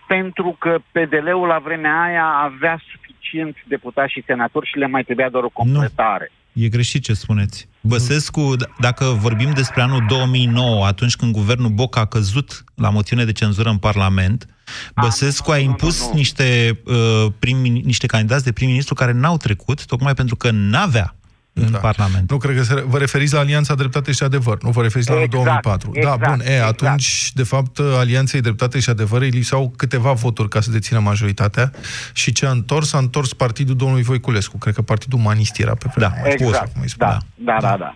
[0.08, 5.30] pentru că PDL-ul la vremea aia avea suficient deputați și senatori și le mai trebuia
[5.30, 6.32] doar o completare.
[6.56, 7.68] E greșit ce spuneți.
[7.82, 13.26] Băsescu, d- dacă vorbim despre anul 2009, atunci când guvernul Boc a căzut la moțiune
[13.26, 14.48] de cenzură în Parlament,
[14.96, 20.36] Băsescu a impus niște, uh, prim, niște candidați de prim-ministru care n-au trecut, tocmai pentru
[20.36, 21.16] că n-avea
[21.58, 21.78] în Da.
[21.78, 22.32] Parlament.
[22.32, 25.16] Nu cred că se, vă referiți la Alianța Dreptate și Adevăr, nu vă referiți la
[25.16, 25.92] anul Exact, 2004.
[25.94, 26.82] exact, da, bun, e, exact.
[26.82, 31.72] atunci, de fapt, Alianței Dreptate și Adevăr îi lipsau câteva voturi ca să dețină majoritatea
[32.14, 34.58] și ce a întors, a întors partidul domnului Voiculescu.
[34.58, 36.16] Cred că partidul Umanist era pe vremea.
[36.16, 37.18] Da, mai știu Exact, cum îi spunea.
[37.36, 37.96] da, da, da, da.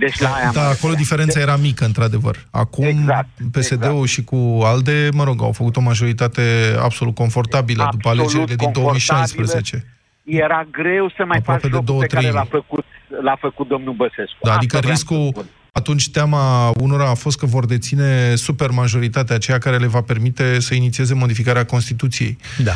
[0.00, 0.96] Deci la aia mă Da, acolo refeream.
[0.96, 2.46] diferența era mică, într-adevăr.
[2.50, 4.06] Acum, Exact, PSD-ul exact.
[4.08, 8.70] și cu ALDE, mă rog, au făcut o majoritate absolut confortabilă după Absolut alegerile din
[8.72, 9.06] confortabilă.
[9.16, 9.84] 2016.
[10.24, 12.36] Era greu să mai Aproape faci de jocul două pe care treimi.
[12.38, 12.84] l-a făcut,
[13.22, 14.38] l-a făcut domnul Băsescu.
[14.42, 15.46] Da, Asta adică vreau să riscul, spun.
[15.72, 20.74] atunci teama unora a fost că vor deține supermajoritatea aceea care le va permite să
[20.74, 22.38] inițieze modificarea Constituției.
[22.64, 22.72] Da.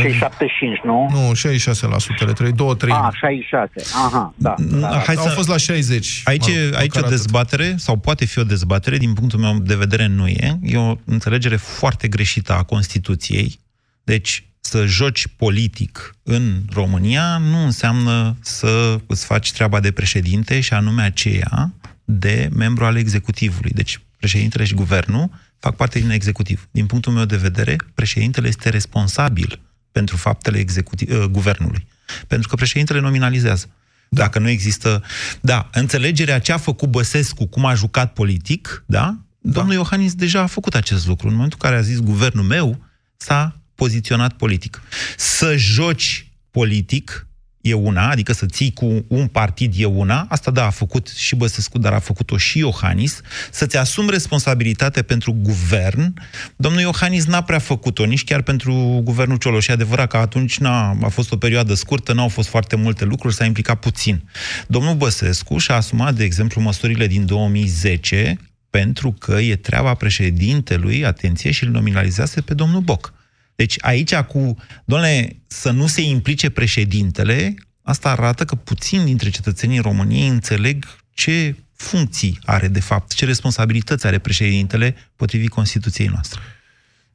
[0.00, 1.08] Cei 75, nu?
[1.10, 2.98] Nu, 66%, le trebuie două treimi.
[2.98, 3.96] A, 66.
[4.06, 4.54] Aha, da.
[4.58, 4.98] da, da.
[5.06, 5.28] Hai Au să...
[5.30, 6.20] fost la 60.
[6.24, 7.08] Aici, mă rog, aici o măcar atât.
[7.10, 10.58] dezbatere, sau poate fi o dezbatere, din punctul meu de vedere nu e.
[10.62, 13.58] E o înțelegere foarte greșită a Constituției.
[14.04, 20.72] Deci, să joci politic în România nu înseamnă să îți faci treaba de președinte și
[20.72, 23.70] anume aceea de membru al executivului.
[23.70, 26.68] Deci, președintele și guvernul fac parte din executiv.
[26.70, 29.60] Din punctul meu de vedere, președintele este responsabil
[29.92, 31.86] pentru faptele executi- uh, guvernului.
[32.26, 33.70] Pentru că președintele nominalizează.
[34.08, 35.02] Dacă nu există...
[35.40, 39.16] Da, înțelegerea ce a făcut Băsescu, cum a jucat politic, da?
[39.38, 41.26] Domnul Iohannis deja a făcut acest lucru.
[41.26, 42.84] În momentul în care a zis guvernul meu,
[43.16, 44.82] s-a poziționat politic.
[45.16, 47.26] Să joci politic
[47.62, 51.34] e una, adică să ții cu un partid e una, asta da, a făcut și
[51.34, 56.14] Băsescu, dar a făcut-o și Iohannis, să-ți asumi responsabilitate pentru guvern.
[56.56, 59.66] Domnul Iohannis n-a prea făcut-o, nici chiar pentru guvernul Cioloș.
[59.66, 63.34] E adevărat că atunci n-a, a fost o perioadă scurtă, n-au fost foarte multe lucruri,
[63.34, 64.22] s-a implicat puțin.
[64.66, 68.38] Domnul Băsescu și-a asumat, de exemplu, măsurile din 2010,
[68.70, 73.12] pentru că e treaba președintelui, atenție, și îl nominalizează pe domnul Boc.
[73.54, 79.78] Deci aici cu, domnule, să nu se implice președintele, asta arată că puțin dintre cetățenii
[79.78, 86.40] României înțeleg ce funcții are de fapt, ce responsabilități are președintele potrivit Constituției noastre.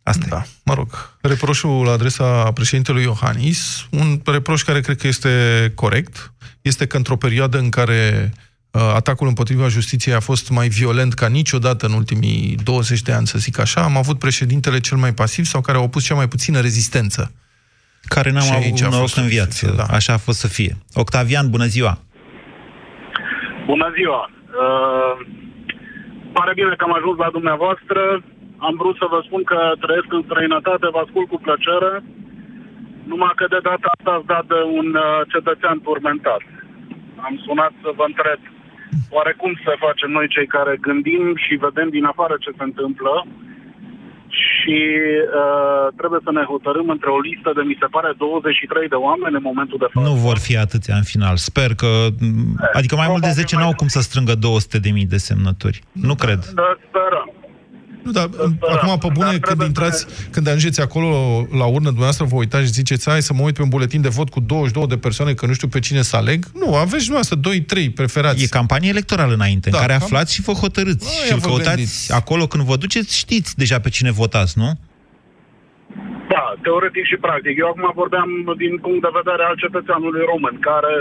[0.03, 0.47] Asta Da, e.
[0.63, 1.17] mă rog.
[1.21, 7.17] Reproșul la adresa președintelui Iohannis, un reproș care cred că este corect, este că într-o
[7.17, 12.55] perioadă în care uh, atacul împotriva justiției a fost mai violent ca niciodată în ultimii
[12.63, 15.83] 20 de ani, să zic așa, am avut președintele cel mai pasiv sau care au
[15.83, 17.31] opus cea mai puțină rezistență.
[18.15, 19.47] Care n-am Și avut aici a noroc fost în o viață.
[19.49, 19.85] discuție, da.
[19.97, 20.73] Așa a fost să fie.
[20.93, 21.93] Octavian, bună ziua!
[23.71, 24.21] Bună ziua!
[24.63, 25.13] Uh,
[26.37, 28.01] pare bine că am ajuns la dumneavoastră.
[28.67, 31.93] Am vrut să vă spun că trăiesc în străinătate, vă ascult cu plăcere,
[33.11, 36.43] numai că de data asta ați dat de un uh, cetățean turmentat.
[37.27, 38.39] Am sunat să vă întreb
[39.09, 43.13] oare cum să facem noi cei care gândim și vedem din afară ce se întâmplă
[44.43, 44.77] și
[45.41, 49.35] uh, trebuie să ne hotărâm între o listă de, mi se pare, 23 de oameni
[49.39, 50.07] în momentul de față.
[50.09, 51.35] Nu vor fi atâția în final.
[51.49, 51.91] Sper că...
[52.79, 55.77] Adică mai mult de 10 n-au cum să strângă 200.000 de semnături.
[55.91, 56.39] Nu cred.
[56.61, 57.26] Da, sperăm.
[58.07, 58.29] Nu, dar
[58.75, 61.09] acum, pe bune, Dar când trebuie intrați, să când ajungeți acolo
[61.51, 64.07] la urnă, dumneavoastră vă uitați și ziceți, hai să mă uit pe un buletin de
[64.09, 66.45] vot cu 22 de persoane, că nu știu pe cine să aleg.
[66.61, 67.37] Nu, aveți dumneavoastră
[67.89, 68.43] 2-3 preferați.
[68.43, 71.07] E campanie electorală înainte, Da, în care cam- aflați și vă hotărâți.
[71.15, 72.13] Aia și îl vă căutați gândiți.
[72.13, 74.69] acolo când vă duceți, știți deja pe cine votați, nu?
[76.33, 77.53] Da, teoretic și practic.
[77.63, 78.29] Eu acum vorbeam
[78.63, 80.93] din punct de vedere al cetățeanului român, care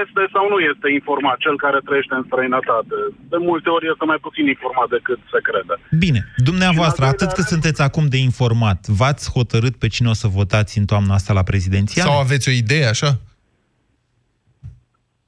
[0.00, 2.96] este sau nu este informat, cel care trăiește în străinătate.
[3.32, 5.74] De multe ori este mai puțin informat decât se crede.
[6.04, 6.20] Bine,
[6.50, 9.88] dumneavoastră, Și în al atât doilea cât rând- sunteți acum de informat, v-ați hotărât pe
[9.94, 12.08] cine o să votați în toamna asta la prezidențiale?
[12.10, 13.10] Sau aveți o idee, așa?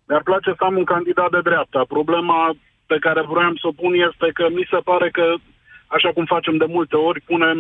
[0.09, 1.81] Mi-ar place să am un candidat de dreapta.
[1.97, 2.39] Problema
[2.93, 5.27] pe care vroiam să o pun este că mi se pare că,
[5.97, 7.59] așa cum facem de multe ori, punem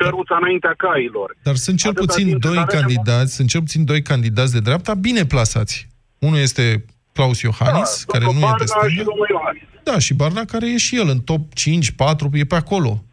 [0.00, 1.36] căruța înaintea cailor.
[1.42, 4.52] Dar sunt cel Atâta puțin timp cât doi avem- candidați, sunt cel puțin doi candidați
[4.52, 5.88] de dreapta bine plasați.
[6.18, 9.02] Unul este Claus Iohannis, Da, care nu domnul e de Barna și stânga.
[9.10, 9.62] domnul Iohannis.
[9.84, 13.04] Da, și Barna, care e și el în top 5, 4, e pe acolo.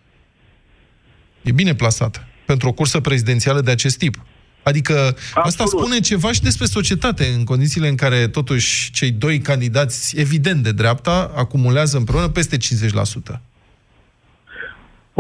[1.42, 4.16] E bine plasat pentru o cursă prezidențială de acest tip.
[4.64, 4.94] Adică
[5.34, 5.70] asta Absolut.
[5.86, 10.72] spune ceva și despre societate, în condițiile în care totuși cei doi candidați evident de
[10.72, 13.42] dreapta acumulează împreună peste 50%.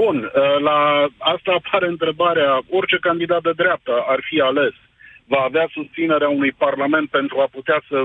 [0.01, 0.77] Bun, uh, la
[1.17, 4.73] asta apare întrebarea, orice candidat de dreapta ar fi ales,
[5.33, 7.97] va avea susținerea unui parlament pentru a putea să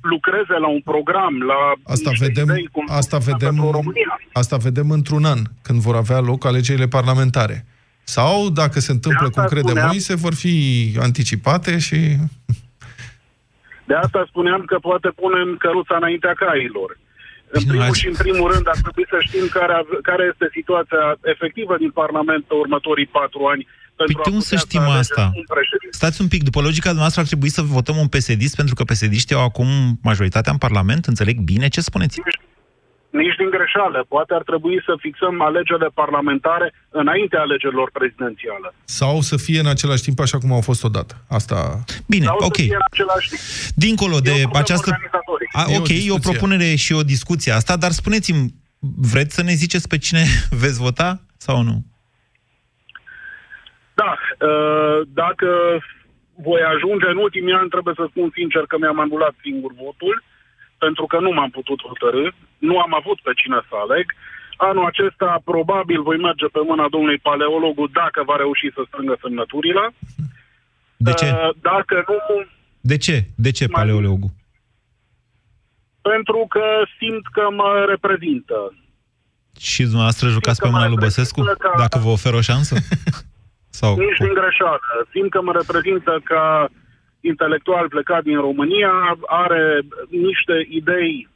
[0.00, 1.60] lucreze la un program, la
[1.94, 4.20] Asta niște vedem, idei cum asta vedem, pentru România.
[4.32, 7.64] asta vedem într-un an, când vor avea loc alegerile parlamentare.
[8.04, 10.54] Sau, dacă se întâmplă De asta cum credem spuneam- noi, se vor fi
[11.00, 11.96] anticipate și...
[13.84, 16.98] De asta spuneam că poate punem căruța înaintea cailor.
[17.56, 18.00] În Bine, primul hai.
[18.00, 21.02] și în primul rând ar trebui să știm care, ave- care este situația
[21.34, 23.62] efectivă din Parlament pe următorii patru ani.
[24.00, 25.24] Pentru Păi de a unde să putea știm alegem asta?
[25.40, 25.94] Un președinte.
[26.00, 29.14] Stați un pic, după logica dumneavoastră ar trebui să votăm un psd pentru că psd
[29.38, 29.68] au acum
[30.10, 31.66] majoritatea în Parlament, înțeleg bine?
[31.68, 32.16] Ce spuneți?
[33.10, 34.04] Nici din greșeală.
[34.08, 38.68] Poate ar trebui să fixăm alegerile parlamentare înainte alegerilor prezidențiale.
[38.84, 41.14] Sau să fie în același timp așa cum au fost odată.
[41.28, 41.56] Asta...
[42.06, 42.56] Bine, Sau ok.
[42.56, 43.40] să fie în același timp.
[43.76, 44.90] Dincolo E o de problemă această...
[44.90, 45.48] organizatorie.
[45.52, 46.30] A, E o ok, e o discuție.
[46.30, 48.54] propunere și o discuție asta, dar spuneți-mi,
[49.12, 50.22] vreți să ne ziceți pe cine
[50.62, 51.76] veți vota sau nu?
[53.94, 54.10] Da,
[54.48, 55.48] uh, dacă
[56.48, 60.22] voi ajunge în ultimii ani, trebuie să spun sincer că mi-am anulat singur votul,
[60.78, 62.24] pentru că nu m-am putut hotărâ,
[62.58, 64.06] nu am avut pe cine să aleg.
[64.56, 69.84] Anul acesta probabil voi merge pe mâna domnului paleologu dacă va reuși să strângă semnăturile.
[70.96, 71.24] De ce?
[71.30, 72.16] Uh, Dacă nu,
[72.80, 73.16] De ce?
[73.36, 74.28] De ce, mai- paleologu?
[76.00, 76.64] pentru că
[76.98, 78.74] simt că mă reprezintă.
[79.58, 81.40] Și dumneavoastră jucați că pe mâna mai lui Băsescu?
[81.40, 82.74] reprezintă ca- Dacă vă oferă o șansă?
[83.80, 84.78] sau Nici din greșeală.
[85.12, 86.68] Simt că mă reprezintă ca
[87.20, 88.92] intelectual plecat din România,
[89.26, 91.28] are niște idei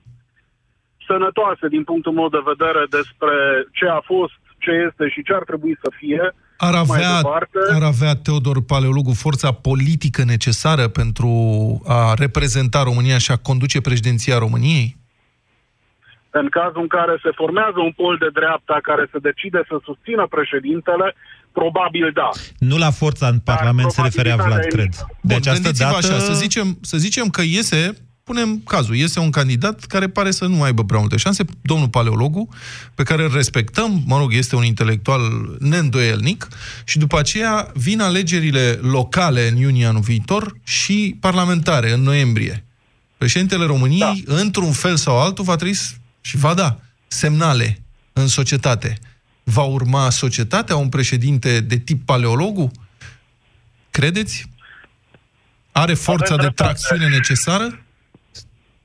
[1.07, 3.35] sănătoase din punctul meu de vedere despre
[3.72, 6.35] ce a fost, ce este și ce ar trebui să fie.
[6.57, 11.30] Ar Mai avea, departe- ar avea Teodor Paleologu forța politică necesară pentru
[11.87, 14.97] a reprezenta România și a conduce președinția României?
[16.30, 20.26] În cazul în care se formează un pol de dreapta care se decide să susțină
[20.26, 21.14] președintele,
[21.53, 22.28] probabil da.
[22.59, 24.94] nu la forța în Parlament se referea Vlad, probabilitatea cred.
[24.94, 26.12] e De Bun, această gândiți-vă dată...
[26.14, 30.46] așa, să zicem, să zicem că iese, punem cazul, iese un candidat care pare să
[30.46, 32.48] nu aibă prea multe șanse, domnul Paleologu,
[32.94, 35.20] pe care îl respectăm, mă rog, este un intelectual
[35.59, 36.48] neîndoielnic,
[36.84, 42.64] și după aceea vin alegerile locale în iunie anul viitor și parlamentare în noiembrie.
[43.18, 44.34] Președintele României, da.
[44.34, 46.78] într-un fel sau altul, va trebui să- și va da
[47.09, 47.82] semnale
[48.12, 48.98] în societate.
[49.55, 52.70] Va urma societatea un președinte de tip paleologu?
[53.90, 54.34] Credeți?
[55.72, 56.62] Are forța de dreptate.
[56.62, 57.66] tracțiune necesară?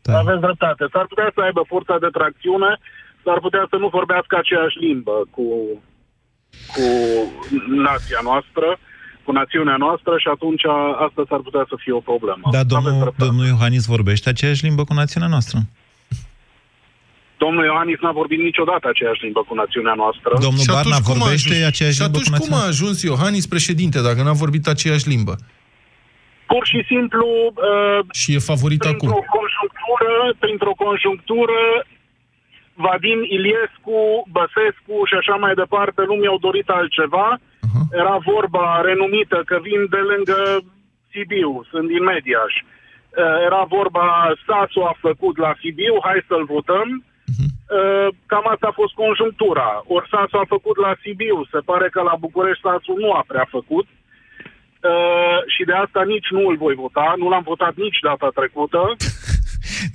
[0.01, 0.17] Da.
[0.17, 0.83] Aveți dreptate.
[0.93, 2.71] S-ar putea să aibă forța de tracțiune,
[3.23, 5.45] s-ar putea să nu vorbească aceeași limbă cu,
[6.73, 6.85] cu
[7.89, 8.67] nația noastră,
[9.25, 10.65] cu națiunea noastră și atunci
[11.05, 12.43] asta s-ar putea să fie o problemă.
[12.51, 13.23] Da, Aveți domnul, dreptate.
[13.25, 15.57] domnul Iohannis vorbește aceeași limbă cu națiunea noastră.
[17.43, 20.31] Domnul Ioanis n-a vorbit niciodată aceeași limbă cu națiunea noastră.
[20.47, 22.55] Domnul Și Barna atunci cum a vorbește ajuns- aceeași Și limbă atunci cu cum a
[22.55, 25.35] națiunea ajuns Iohannis președinte dacă n-a vorbit aceeași limbă?
[26.51, 27.27] Pur și simplu,
[27.69, 29.07] uh, Și e favorit acum.
[29.09, 30.11] printr-o conjunctură,
[30.43, 31.59] printr-o conjunctură,
[32.85, 33.99] Vadim Iliescu,
[34.37, 37.27] Băsescu și așa mai departe nu mi-au dorit altceva.
[37.65, 37.81] Aha.
[38.01, 40.39] Era vorba renumită că vin de lângă
[41.11, 42.53] Sibiu, sunt din Mediaș.
[42.61, 44.05] Uh, Era vorba,
[44.45, 46.87] Sasu a făcut la Sibiu, hai să-l votăm.
[46.95, 47.15] Uh,
[48.31, 49.69] Cam asta a fost conjunctura.
[49.95, 53.47] Ori Sasu a făcut la Sibiu, se pare că la București Sasu nu a prea
[53.55, 53.87] făcut.
[54.89, 58.81] Uh, și de asta nici nu îl voi vota, nu l-am votat nici data trecută.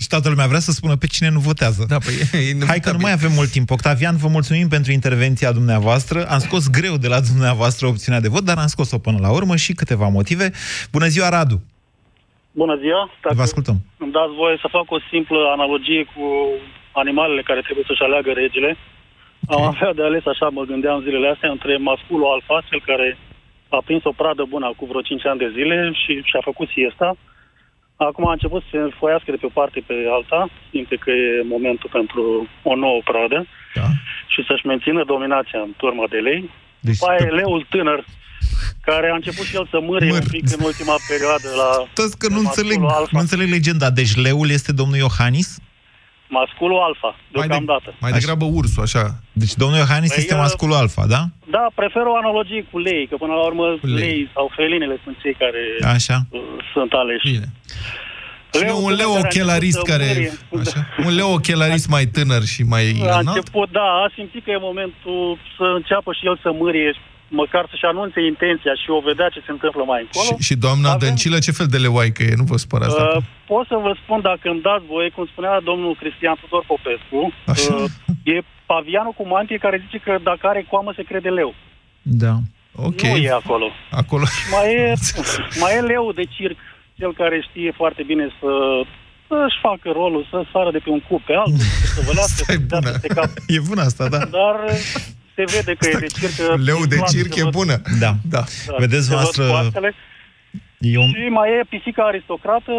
[0.02, 1.84] Și toată lumea vrea să spună pe cine nu votează.
[1.88, 2.14] Da, păi,
[2.50, 3.70] e Hai că nu mai avem mult timp.
[3.70, 6.18] Octavian, vă mulțumim pentru intervenția dumneavoastră.
[6.34, 9.56] Am scos greu de la dumneavoastră opțiunea de vot, dar am scos-o până la urmă
[9.56, 10.50] și câteva motive.
[10.92, 11.60] Bună ziua, Radu!
[12.52, 13.10] Bună ziua!
[13.22, 13.76] Dacă Vă ascultăm.
[13.98, 16.24] îmi dați voie să fac o simplă analogie cu
[16.92, 18.76] animalele care trebuie să-și aleagă regele.
[19.54, 23.18] Am avea de ales, așa mă gândeam zilele astea, între masculul alfa, cel care
[23.68, 27.08] a prins o pradă bună cu vreo 5 ani de zile și și-a făcut siesta.
[27.96, 30.40] Acum a început să se foiască de pe o parte pe alta,
[30.70, 32.22] simte că e momentul pentru
[32.62, 33.38] o nouă pradă
[33.74, 33.86] Da.
[34.32, 36.50] și să-și mențină dominația în turma de lei.
[36.80, 38.04] Deci, După aia e leul tânăr,
[38.88, 40.20] care a început și el să mârie Măr.
[40.22, 41.70] un pic în ultima perioadă la
[42.00, 43.08] Toți că nu masculul înțeleg, alfa.
[43.16, 43.90] nu înțeleg legenda.
[43.90, 45.48] Deci leul este domnul Iohannis?
[46.38, 47.88] Masculul alfa, Mai, deocamdată.
[47.90, 49.04] de, mai degrabă ursul, așa.
[49.42, 51.22] Deci domnul Iohannis Păi, este uh, masculul alfa, da?
[51.56, 53.98] Da, prefer o analogie cu lei, că până la urmă Cu lei.
[54.04, 55.62] lei sau felinele sunt cei care
[55.96, 56.16] Așa.
[56.30, 56.40] uh,
[56.72, 57.26] sunt aleși.
[57.32, 57.48] Bine.
[58.54, 60.08] Și Leul un tânăr leu care a ochelarist început să care...
[60.12, 60.32] mârie.
[60.60, 63.26] Așa, un leu ochelarist mai tânăr și mai A înalt.
[63.26, 66.90] început, da, a simțit că e momentul să înceapă și el să mârie,
[67.40, 70.30] măcar să-și anunțe intenția și o vedea ce se întâmplă mai încolo.
[70.38, 72.40] Și, și doamna Avem- Dăncilă, ce fel de leoaică e?
[72.42, 73.18] Nu vă spărați Uh, dacă...
[73.52, 77.20] pot să vă spun, dacă îmi dați voie, cum spunea domnul Cristian Tudor Popescu,
[77.54, 77.74] Așa.
[77.74, 78.36] uh, e
[78.72, 81.50] pavianul cu mantie care zice că dacă are coamă se crede leu.
[82.24, 82.34] Da.
[82.88, 83.00] Ok.
[83.02, 83.66] Nu e acolo.
[84.02, 84.24] Acolo...
[84.54, 84.92] Mai e,
[85.62, 86.58] mai e leu de circ,
[86.98, 88.50] cel care știe foarte bine să
[89.28, 92.56] să-și facă rolul, să sară de pe un cup pe altul, să vălească, Asta e
[92.56, 92.90] să dea bună.
[92.90, 93.30] peste cap.
[93.56, 94.18] E bună asta, da.
[94.38, 94.56] Dar
[95.46, 96.36] se vede că e de circ.
[96.36, 97.82] că Leu îi de place circ să e văd- bună.
[97.98, 98.16] Da.
[98.28, 98.44] Da.
[98.66, 99.94] da, Vedeți să văd noastră- coastele.
[100.96, 101.02] Eu...
[101.02, 102.72] Și mai e pisica aristocrată,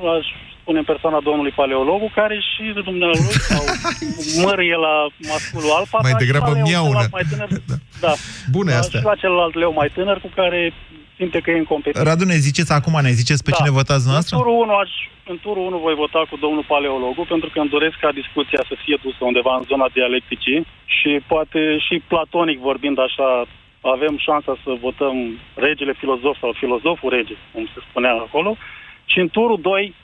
[0.00, 0.26] m, aș
[0.60, 3.62] spune în persoana domnului paleologu, care și dumnealui, sau
[4.46, 4.94] mărie la
[5.32, 6.88] masculul alfa, Mai dar și degrabă la leul miaună.
[6.88, 7.48] celălalt mai tânăr,
[8.06, 8.12] da.
[8.56, 9.00] Bune Da, astea.
[9.00, 10.72] Și la celălalt leu mai tânăr cu care
[11.16, 12.04] simte că e în competiție.
[12.08, 13.56] Radu, ne ziceți acum, ne ziceți pe Da.
[13.56, 14.36] cine votați În noastră?
[14.36, 14.90] turul 1, aș,
[15.32, 18.74] în turul 1 voi vota cu domnul paleologu, pentru că îmi doresc ca discuția să
[18.84, 20.60] fie dusă undeva în zona dialecticii
[20.96, 23.28] și poate și platonic vorbind așa,
[23.80, 25.16] avem șansa să votăm
[25.54, 28.56] regele filozof sau filozoful rege, cum se spunea acolo.
[29.04, 29.94] Și în turul 2,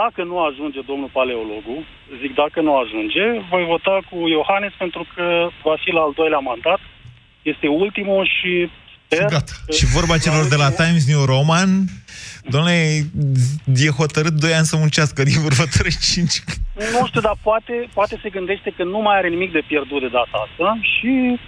[0.00, 1.74] dacă nu ajunge domnul paleologu,
[2.20, 6.38] zic dacă nu ajunge, voi vota cu Iohannes pentru că va fi la al doilea
[6.50, 6.80] mandat,
[7.42, 8.52] este ultimul și
[9.04, 9.24] sper...
[9.36, 9.52] Gata.
[9.66, 11.70] că- Și vorba celor de la Times New Roman,
[12.52, 12.78] domnule,
[13.86, 16.32] e hotărât 2 ani să muncească din următorii 5.
[16.96, 20.08] Nu știu, dar poate, poate se gândește că nu mai are nimic de pierdut de
[20.08, 21.38] data asta și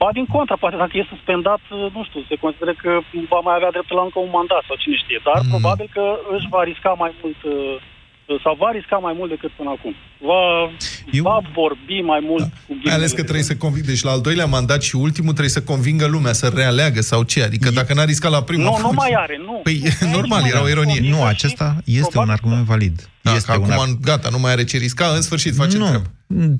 [0.00, 1.60] ba din contra, poate dacă e suspendat,
[1.96, 2.90] nu știu, se consideră că
[3.34, 5.50] va mai avea dreptul la încă un mandat sau cine știe, dar Mm.
[5.54, 7.76] probabil că își va risca mai mult uh,
[8.44, 9.94] sau va risca mai mult decât până acum.
[10.28, 10.40] Va,
[11.18, 13.62] Eu- va vorbi mai mult cu Mai ghilimele ales că de trebuie să gând.
[13.64, 13.86] conving.
[13.92, 17.42] Deci la al doilea mandat și ultimul trebuie să convingă lumea să realeagă sau ce?
[17.42, 18.64] Adică dacă n-a riscat la primul...
[18.64, 19.60] Nu, nu atunci- mai are, nu.
[19.66, 20.80] Păi, Nu, normal, nici era o mai are.
[20.80, 21.00] ironie.
[21.14, 22.96] Nu, Și acesta este un probabil- argument valid.
[23.22, 25.86] Da, este că un acum, gata, nu mai are ce risca, în sfârșit face nu,
[25.86, 26.10] treabă.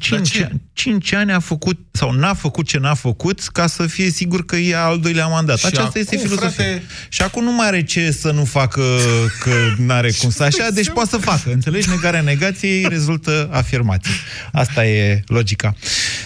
[0.00, 0.50] cinci, ce?
[0.72, 4.56] cinci ani a făcut, sau n-a făcut ce n-a făcut, ca să fie sigur că
[4.56, 5.58] e al doilea mandat.
[5.58, 6.48] Și Aceasta acum, este filozofia.
[6.50, 8.82] frate- Și acum nu mai are ce să nu facă,
[9.40, 11.50] că n-are cum să așa, deci poate să facă.
[11.52, 11.88] Înțelegi?
[11.88, 14.12] Negarea negației rezultă afirmație.
[14.52, 15.74] Asta e logica.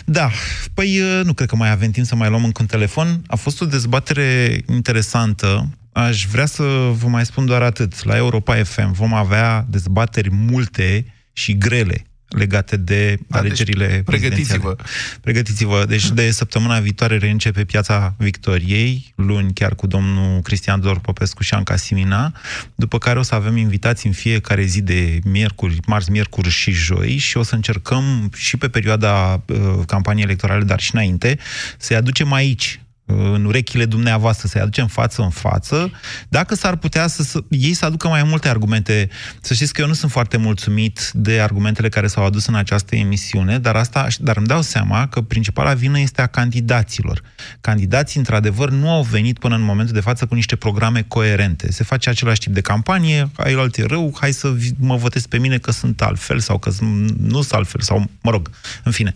[0.04, 0.30] Da,
[0.74, 3.22] păi nu cred că mai avem timp să mai luăm încă un telefon.
[3.26, 5.68] A fost o dezbatere interesantă.
[5.94, 8.04] Aș vrea să vă mai spun doar atât.
[8.04, 14.74] La Europa FM vom avea dezbateri multe și grele legate de Da, alegerile deci pregătiți-vă.
[14.74, 15.20] prezidențiale.
[15.20, 15.84] Pregătiți-vă.
[15.88, 21.54] Deci de săptămâna viitoare reîncepe piața Victoriei, luni chiar cu domnul Cristian Dor Popescu și
[21.54, 22.32] Anca Simina,
[22.74, 27.16] după care o să avem invitați în fiecare zi de miercuri, marți, miercuri și joi
[27.16, 31.38] și o să încercăm și pe perioada uh, campaniei electorale, dar și înainte,
[31.78, 35.90] să-i aducem aici, în urechile dumneavoastră, să-i aducem față în față,
[36.28, 39.08] dacă s-ar putea să, să ei să aducă mai multe argumente.
[39.40, 42.96] Să știți că eu nu sunt foarte mulțumit de argumentele care s-au adus în această
[42.96, 47.22] emisiune, dar, asta, dar îmi dau seama că principala vină este a candidaților.
[47.60, 51.72] Candidații, într-adevăr, nu au venit până în momentul de față cu niște programe coerente.
[51.72, 55.26] Se face același tip de campanie, ai alt e rău, hai să vi- mă votez
[55.26, 58.50] pe mine că sunt altfel sau că sunt- nu sunt altfel, sau mă rog,
[58.84, 59.14] în fine.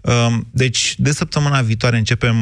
[0.00, 2.36] Um, Deci, de săptămâna viitoare începem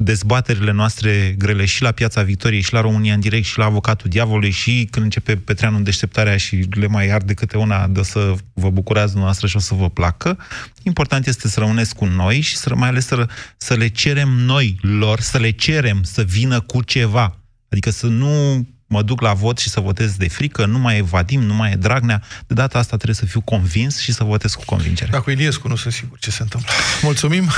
[0.00, 4.10] dezbaterile noastre grele și la Piața Victoriei, și la România în direct, și la Avocatul
[4.10, 8.02] Diavolului, și când începe Petreanu în deșteptarea și le mai arde câte una, de o
[8.02, 10.38] să vă bucurați dumneavoastră și o să vă placă.
[10.82, 14.78] Important este să rămâneți cu noi și să, mai ales să, să le cerem noi
[14.80, 17.38] lor, să le cerem să vină cu ceva.
[17.68, 21.02] Adică să nu mă duc la vot și să votez de frică, nu mai e
[21.02, 22.22] Vadim, nu mai e Dragnea.
[22.46, 25.10] De data asta trebuie să fiu convins și să votez cu convingere.
[25.10, 26.70] Dacă Iliescu nu sunt sigur ce se întâmplă.
[27.02, 27.50] Mulțumim!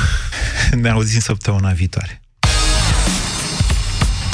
[0.73, 2.21] Ne auzim săptămâna viitoare.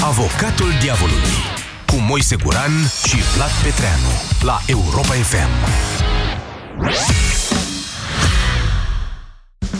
[0.06, 1.38] Avocatul diavolului
[1.86, 2.70] cu Moise Guran
[3.06, 5.48] și Vlad Petreanu la Europa FM.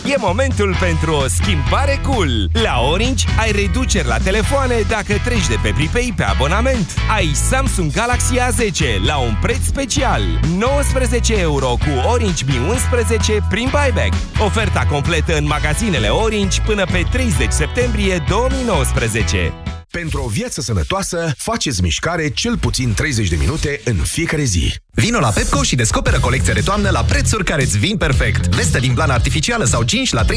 [0.07, 2.51] E momentul pentru o schimbare cool.
[2.53, 6.95] La Orange ai reduceri la telefoane dacă treci de pe Pripei pe abonament.
[7.14, 10.22] Ai Samsung Galaxy A10 la un preț special.
[10.57, 14.14] 19 euro cu Orange Mi 11 prin buyback.
[14.39, 19.53] Oferta completă în magazinele Orange până pe 30 septembrie 2019.
[19.97, 24.75] Pentru o viață sănătoasă, faceți mișcare cel puțin 30 de minute în fiecare zi.
[24.91, 28.55] Vino la Pepco și descoperă colecția de toamnă la prețuri care îți vin perfect.
[28.55, 30.29] Vestă din plan artificială sau 5 la 39,99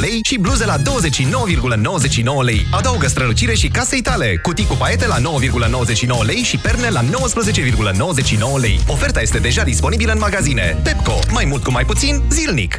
[0.00, 0.82] lei și bluze la 29,99
[2.42, 2.66] lei.
[2.70, 4.36] Adaugă strălucire și casei tale.
[4.42, 7.10] Cutii cu paiete la 9,99 lei și perne la 19,99
[8.60, 8.80] lei.
[8.86, 10.80] Oferta este deja disponibilă în magazine.
[10.82, 11.18] Pepco.
[11.30, 12.78] Mai mult cu mai puțin, zilnic.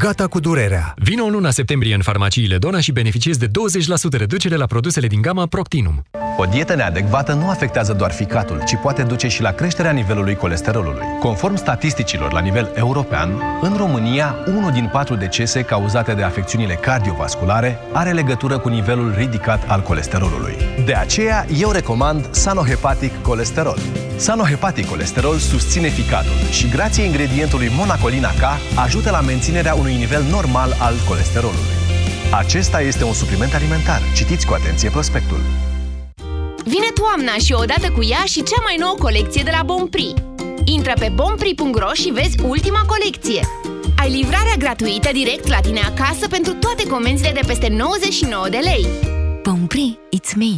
[0.00, 0.94] Gata cu durerea.
[0.96, 3.50] Vino în luna septembrie în farmaciile Dona și beneficiezi de 20%
[4.10, 6.02] reducere la produsele din gama Proctinum.
[6.42, 11.06] O dietă neadecvată nu afectează doar ficatul, ci poate duce și la creșterea nivelului colesterolului.
[11.18, 17.78] Conform statisticilor la nivel european, în România, unul din patru decese cauzate de afecțiunile cardiovasculare
[17.92, 20.56] are legătură cu nivelul ridicat al colesterolului.
[20.84, 23.78] De aceea, eu recomand Sanohepatic Colesterol.
[24.16, 28.42] Sanohepatic Colesterol susține ficatul și grație ingredientului monacolina K
[28.84, 31.76] ajută la menținerea unui nivel normal al colesterolului.
[32.38, 34.00] Acesta este un supliment alimentar.
[34.14, 35.40] Citiți cu atenție prospectul.
[36.70, 40.20] Vine toamna și odată cu ea și cea mai nouă colecție de la Bonprix.
[40.64, 43.48] Intră pe bonprix.ro și vezi ultima colecție.
[43.96, 48.86] Ai livrarea gratuită direct la tine acasă pentru toate comenzile de peste 99 de lei.
[49.42, 50.52] Bonprix, it's me.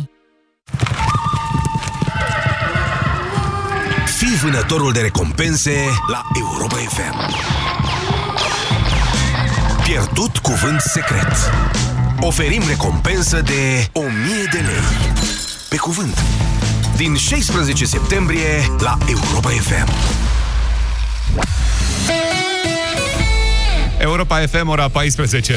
[4.16, 5.76] Fii vânătorul de recompense
[6.10, 7.34] la Europa FM.
[9.84, 11.32] Pierdut cuvânt secret.
[12.20, 14.10] Oferim recompensă de 1000
[14.52, 14.81] de lei.
[15.72, 16.22] Pe cuvânt.
[16.96, 19.88] Din 16 septembrie la Europa FM.
[23.98, 25.54] Europa FM, ora 14.